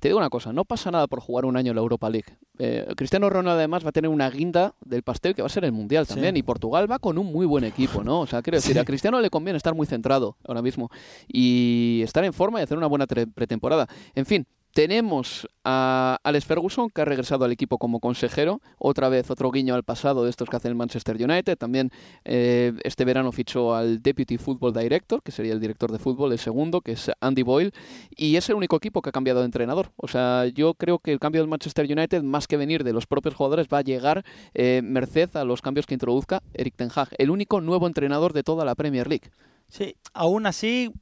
[0.00, 2.36] Te digo una cosa, no pasa nada por jugar un año en la Europa League.
[2.58, 5.64] Eh, Cristiano Ronaldo además va a tener una guinda del pastel que va a ser
[5.64, 6.14] el Mundial Sí.
[6.14, 6.36] también.
[6.36, 8.20] Y Portugal va con un muy buen equipo, ¿no?
[8.22, 10.90] O sea, quiero decir, a Cristiano le conviene estar muy centrado ahora mismo
[11.28, 13.86] y estar en forma y hacer una buena pretemporada.
[14.14, 18.60] En fin, tenemos a Alex Ferguson, que ha regresado al equipo como consejero.
[18.78, 21.56] Otra vez, otro guiño al pasado de estos que hace el Manchester United.
[21.56, 21.90] También
[22.24, 26.38] eh, este verano fichó al Deputy Football Director, que sería el director de fútbol, el
[26.38, 27.72] segundo, que es Andy Boyle.
[28.16, 29.92] Y es el único equipo que ha cambiado de entrenador.
[29.96, 33.06] O sea, yo creo que el cambio del Manchester United, más que venir de los
[33.06, 37.08] propios jugadores, va a llegar eh, merced a los cambios que introduzca Eric Ten Hag,
[37.18, 39.30] el único nuevo entrenador de toda la Premier League.
[39.68, 40.92] Sí, aún así,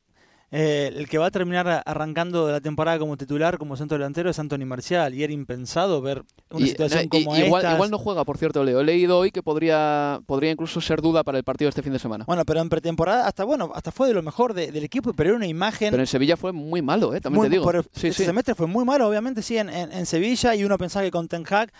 [0.53, 4.39] eh, el que va a terminar arrancando la temporada como titular, como centro delantero, es
[4.39, 5.15] Anthony Marcial.
[5.15, 7.75] Y era impensado ver una Y- situación y- como igual, esta.
[7.75, 8.81] igual no juega, por cierto, Leo.
[8.81, 11.93] He leído hoy que podría, podría incluso ser duda para el partido de este fin
[11.93, 12.25] de semana.
[12.27, 15.31] Bueno, pero en pretemporada, hasta bueno, hasta fue de lo mejor de- del equipo, pero
[15.31, 15.91] era una imagen.
[15.93, 17.21] Pero en Sevilla fue muy malo, ¿eh?
[17.21, 17.71] También muy- te digo.
[17.93, 18.25] Sí, sí.
[18.25, 20.55] semestre fue muy malo, obviamente, sí, en, en- en Sevilla.
[20.57, 21.71] Y uno pensaba que con Ten Hag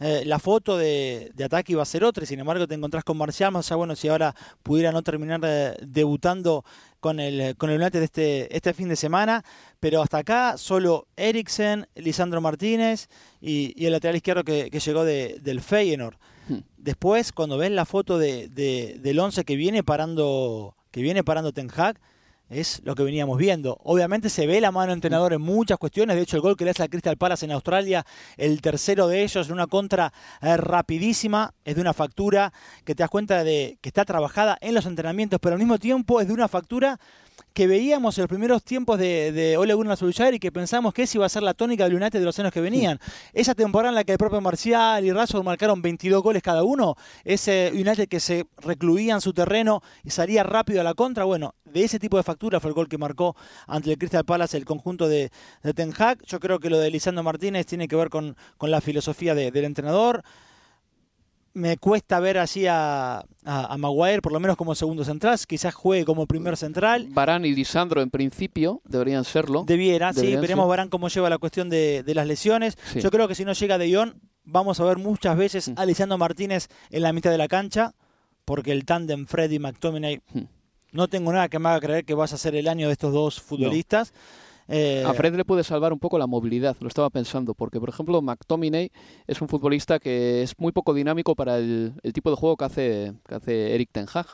[0.00, 2.24] eh, la foto de, de ataque iba a ser otra.
[2.24, 3.52] Y sin embargo, te encontrás con Marcial.
[3.52, 6.64] Más allá, bueno, si ahora pudiera no terminar eh, debutando
[7.00, 9.44] con el, con el United este, este fin de semana,
[9.78, 13.08] pero hasta acá solo Eriksen, Lisandro Martínez
[13.42, 16.16] y, el lateral izquierdo que, llegó de, del Feyenoord.
[16.48, 16.60] Hmm.
[16.78, 21.68] Después, cuando ves la foto de, del 11 que viene parando que viene parando Ten
[21.76, 21.98] Hag,
[22.48, 23.78] es lo que veníamos viendo.
[23.82, 26.16] Obviamente se ve la mano entrenador en muchas cuestiones.
[26.16, 28.04] De hecho, el gol que le hace al Crystal Palace en Australia,
[28.36, 32.52] el tercero de ellos, en una contra eh, rapidísima, es de una factura
[32.84, 36.20] que te das cuenta de que está trabajada en los entrenamientos, pero al mismo tiempo
[36.20, 37.00] es de una factura
[37.52, 41.04] que veíamos en los primeros tiempos de, de Ole Gunnar Solskjaer y que pensamos que
[41.04, 42.98] esa iba a ser la tónica del United de los años que venían.
[43.32, 46.96] Esa temporada en la que el propio Marcial y Rashford marcaron 22 goles cada uno,
[47.24, 51.54] ese United que se recluía en su terreno y salía rápido a la contra, bueno,
[51.64, 54.64] de ese tipo de factura fue el gol que marcó ante el Crystal Palace el
[54.64, 55.30] conjunto de,
[55.74, 56.24] Ten Hag.
[56.24, 59.64] Yo creo que lo de Lisandro Martínez tiene que ver con, con la filosofía del
[59.64, 60.24] entrenador
[61.54, 66.04] me cuesta ver así a, a, Maguire, por lo menos como segundo central, quizás juegue
[66.04, 67.06] como primer central.
[67.10, 69.64] Barán y Lisandro en principio deberían serlo.
[69.64, 72.76] Debiera, sí, veremos Barán cómo lleva la cuestión de, las lesiones.
[72.96, 75.74] Yo creo que si no llega De Jong, vamos a ver muchas veces mm.
[75.76, 77.94] a Lisandro Martínez en la mitad de la cancha,
[78.44, 80.40] porque el tándem Freddy McTominay, mm.
[80.92, 83.12] no tengo nada que me haga creer que vas a ser el año de estos
[83.12, 84.12] dos futbolistas.
[84.68, 87.88] Eh, a Fred le puede salvar un poco la movilidad, lo estaba pensando, porque por
[87.88, 88.90] ejemplo McTominay
[89.26, 93.12] es un futbolista que es muy poco dinámico para el, tipo de juego que hace,
[93.28, 94.26] que hace Eric Ten Hag.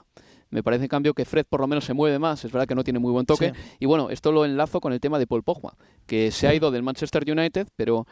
[0.50, 2.74] Me parece en cambio que Fred por lo menos se mueve más, es verdad que
[2.74, 3.52] no tiene muy buen toque.
[3.78, 5.76] Y bueno, esto lo enlazo con el tema de Paul Pogba,
[6.06, 8.06] que se ha ido del Manchester United, pero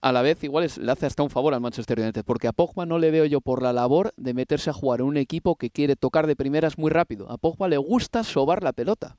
[0.00, 2.86] a la vez igual le hace hasta un favor al Manchester United, porque a Pogba
[2.86, 5.70] no le veo yo por la labor de meterse a jugar en un equipo que
[5.70, 7.30] quiere tocar de primeras muy rápido.
[7.30, 9.16] A Pogba le gusta sobar la pelota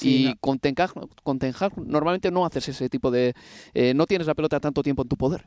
[0.00, 0.92] y con, Ten Hag,
[1.22, 1.38] con
[1.86, 3.34] normalmente no haces ese tipo de...
[3.74, 5.46] Eh, no tienes la pelota tanto tiempo en tu poder.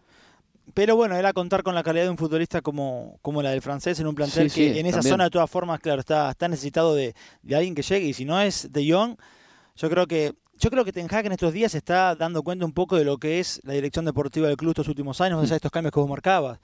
[0.74, 4.00] Pero bueno, era contar con la calidad de un futbolista como, como la del francés
[4.00, 7.16] en un plantel que en esa zona de todas formas, claro, está, está necesitado de,
[7.54, 8.08] alguien que llegue.
[8.08, 9.16] Y si no es de Jong,
[9.76, 12.66] yo creo que yo creo que Ten Hag en estos días se está dando cuenta
[12.66, 15.54] un poco de lo que es la dirección deportiva del club estos últimos años, mm.
[15.54, 16.60] estos cambios que vos marcabas,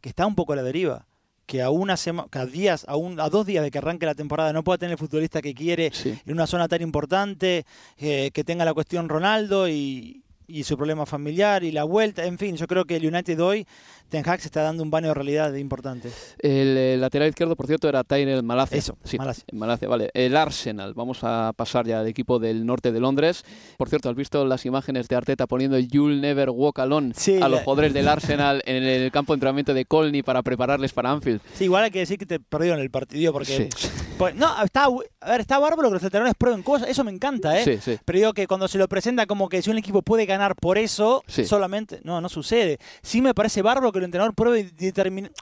[0.00, 1.04] que está un poco a la deriva
[1.46, 4.52] que a una a días, a, un, a dos días de que arranque la temporada
[4.52, 7.66] no pueda tener el futbolista que quiere en una zona tan importante,
[7.98, 12.38] eh, que tenga la cuestión Ronaldo y, y su problema familiar y la vuelta, en
[12.38, 13.66] fin, yo creo que el United hoy
[14.12, 16.10] Ten Hag se está dando un baño de realidad importante.
[16.38, 18.76] El, lateral izquierdo, por cierto, era Tyrell Malacia.
[18.76, 19.16] Eso, sí,
[19.52, 19.88] Malacia.
[19.88, 20.10] vale.
[20.12, 23.42] El Arsenal, vamos a pasar ya al equipo del norte de Londres.
[23.78, 27.48] Por cierto, ¿has visto las imágenes de Arteta poniendo el You'll Never Walk Alone a
[27.48, 31.40] los jugadores del Arsenal en el campo de entrenamiento de Colney para prepararles para Anfield?
[31.54, 33.70] Sí, igual hay que decir que te perdieron el partido porque...
[34.18, 37.60] Pues, no, está, a ver, está bárbaro que los entrenadores prueben cosas, eso me encanta,
[37.60, 37.80] ¿eh?
[38.04, 40.78] Pero digo que cuando se lo presenta como que si un equipo puede ganar por
[40.78, 42.78] eso, solamente, no, no sucede.
[43.02, 45.32] Sí me parece bárbaro que el entrenador pruebe determinar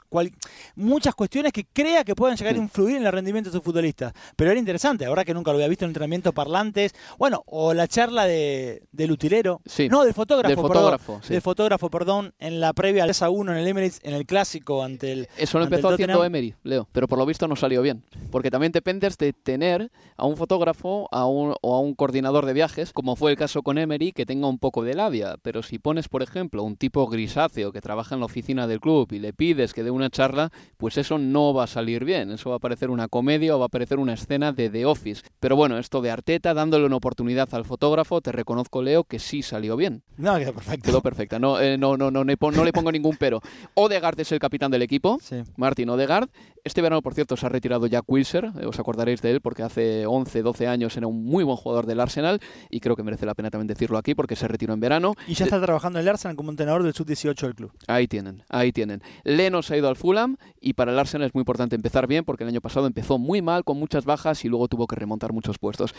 [0.75, 4.13] muchas cuestiones que crea que pueden llegar a influir en el rendimiento de sus futbolistas.
[4.35, 6.93] Pero era interesante, ahora que nunca lo había visto en entrenamientos parlantes.
[7.17, 9.61] Bueno, o la charla de, del utilero.
[9.89, 10.49] No, del fotógrafo.
[10.49, 14.13] Del fotógrafo, perdón, del fotógrafo, perdón, en la previa al 1 en el Emirates, en
[14.13, 15.27] el clásico ante el.
[15.37, 18.03] Eso lo empezó haciendo Emery, Leo, pero por lo visto no salió bien.
[18.31, 22.53] Porque también dependes de tener a un fotógrafo a un, o a un coordinador de
[22.53, 25.37] viajes, como fue el caso con Emery, que tenga un poco de labia.
[25.41, 29.11] Pero si pones, por ejemplo, un tipo grisáceo que trabaja en la oficina del club
[29.11, 32.31] y le pides que dé una charla, pues eso no va a salir bien.
[32.31, 35.23] Eso va a parecer una comedia o va a parecer una escena de The Office.
[35.39, 39.41] Pero bueno, esto de Arteta dándole una oportunidad al fotógrafo, te reconozco, Leo, que sí
[39.41, 40.03] salió bien.
[40.17, 40.85] No, quedó perfecto.
[40.89, 41.39] Quedó perfecta.
[41.39, 43.41] No, eh, no, no, no, no, le pongo ningún pero.
[43.75, 45.43] Odegaard es el capitán del equipo, sí.
[45.57, 46.29] Martin Odegaard.
[46.63, 49.63] Este verano, por cierto, se ha retirado Jack Wilser, eh, os acordaréis de él porque
[49.63, 52.39] hace 11, 12 años era un muy buen jugador del Arsenal
[52.69, 55.15] y creo que merece la pena también decirlo aquí porque se retiró en verano.
[55.27, 57.71] Y ya está trabajando en el Arsenal como entrenador del sub-18 del club.
[57.87, 59.01] Ahí tienen, ahí tienen.
[59.23, 62.25] Leno se ha ido al Fulham y para el Arsenal es muy importante empezar bien
[62.25, 65.33] porque el año pasado empezó muy mal con muchas bajas y luego tuvo que remontar
[65.33, 65.93] muchos puestos.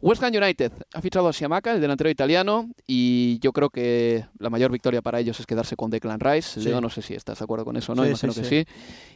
[0.00, 4.50] West Ham United ha fichado a Siamaka, el delantero italiano, y yo creo que la
[4.50, 6.60] mayor victoria para ellos es quedarse con Declan Rice.
[6.60, 8.06] Yo no sé si estás de acuerdo con eso, ¿no?
[8.06, 8.66] Imagino que sí.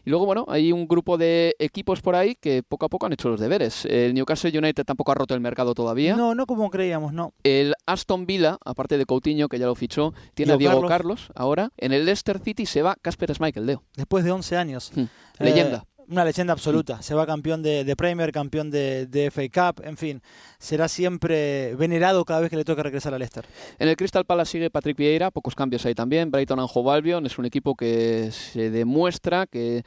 [0.04, 3.12] Y luego, bueno, hay un grupo de equipos por ahí que poco a poco han
[3.12, 3.84] hecho los deberes.
[3.84, 6.16] El Newcastle United tampoco ha roto el mercado todavía.
[6.16, 7.34] No, no como creíamos, no.
[7.42, 11.30] El Aston Villa, aparte de Coutinho, que ya lo fichó, tiene a Diego Carlos.
[11.34, 11.70] ahora.
[11.76, 13.82] En el Leicester City se va Casper Schmeichel, Leo.
[13.96, 14.92] Después de 11 años.
[14.94, 15.04] Hmm.
[15.38, 15.84] Leyenda.
[15.86, 17.02] Eh, una leyenda absoluta.
[17.02, 20.22] Se va campeón de, Premier, campeón de, de, FA Cup, en fin.
[20.58, 23.46] Será siempre venerado cada vez que le toque regresar al Leicester.
[23.78, 26.30] En el Crystal Palace sigue Patrick Vieira, pocos cambios ahí también.
[26.30, 29.84] Brighton Anjo Albion es un equipo que se demuestra que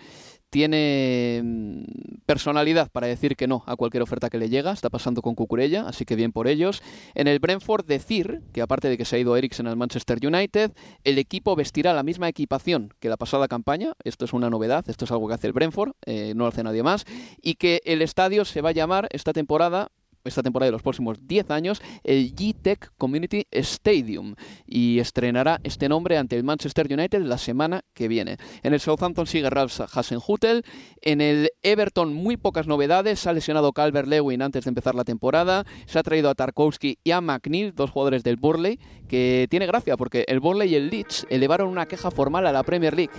[0.52, 1.84] tiene mm,
[2.28, 5.88] personalidad para decir que no a cualquier oferta que le llega, está pasando con Cucurella,
[5.88, 6.84] así que bien por ellos.
[7.16, 10.72] En el Brentford decir que aparte de que se ha ido Eriksen al Manchester United,
[11.04, 15.06] el equipo vestirá la misma equipación que la pasada campaña, esto es una novedad, esto
[15.06, 17.06] es algo que hace el Brentford, eh, no lo hace nadie más,
[17.42, 19.92] y que el estadio se va a llamar esta temporada
[20.24, 24.36] esta temporada y los próximos 10 años el G-Tech Community Stadium.
[24.66, 28.38] Y estrenará este nombre ante el Manchester United la semana que viene.
[28.64, 30.64] En el Southampton sigue Ralph Hasenhutel,
[31.02, 35.04] en el Everton muy pocas novedades, se ha lesionado Calvert Lewin antes de empezar la
[35.04, 39.66] temporada, se ha traído a Tarkowski y a McNeil, dos jugadores del Burley, que tiene
[39.66, 43.12] gracia porque el Burley y el Leeds elevaron una queja formal a la Premier League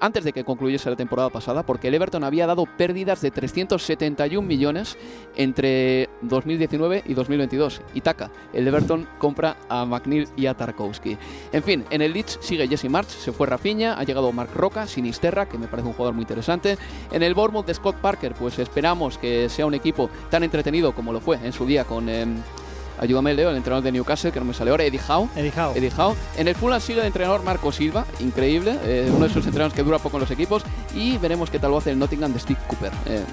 [0.00, 4.46] antes de que concluyese la temporada pasada, porque el Everton había dado pérdidas de 371
[4.46, 4.96] millones
[5.36, 7.82] entre 2019 y 2022.
[7.94, 11.16] Y taca, el Everton compra a McNeil y a Tarkowski.
[11.52, 14.86] En fin, en el Leeds sigue Jesse March, se fue Rafinha, ha llegado Mark Roca,
[14.86, 16.78] Sinisterra, que me parece un jugador muy interesante.
[17.12, 21.12] En el Bournemouth de Scott Parker, pues esperamos que sea un equipo tan entretenido como
[21.12, 22.08] lo fue en su día con...
[22.08, 22.26] Eh,
[23.00, 25.28] ayúdame Leo, el entrenador de Newcastle, que no me sale ahora, Eddie Howe.
[25.36, 25.76] Eddie Howe.
[25.76, 26.16] Eddie Howe.
[26.36, 29.82] En el Fulham sigue el entrenador Marco Silva, increíble, eh, uno de esos entrenadores que
[29.82, 30.62] dura poco en los equipos,
[30.94, 32.92] y veremos qué tal lo hace el Nottingham de Steve Cooper.
[33.06, 33.24] Eh,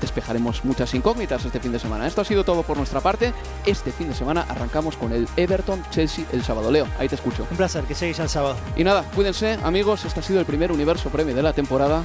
[0.00, 2.06] despejaremos muchas incógnitas este fin de semana.
[2.06, 3.32] Esto ha sido todo por nuestra parte.
[3.64, 6.70] Este fin de semana arrancamos con el Everton Chelsea el sábado.
[6.70, 7.46] Leo, ahí te escucho.
[7.50, 8.56] Un placer, que seguís el sábado.
[8.76, 10.04] Y nada, cuídense, amigos.
[10.04, 12.04] Este ha sido el primer universo premio de la temporada.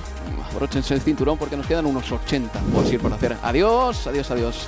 [0.51, 3.38] Abróchense el cinturón porque nos quedan unos 80 por ir por hacer.
[3.41, 4.68] Adiós, adiós, adiós.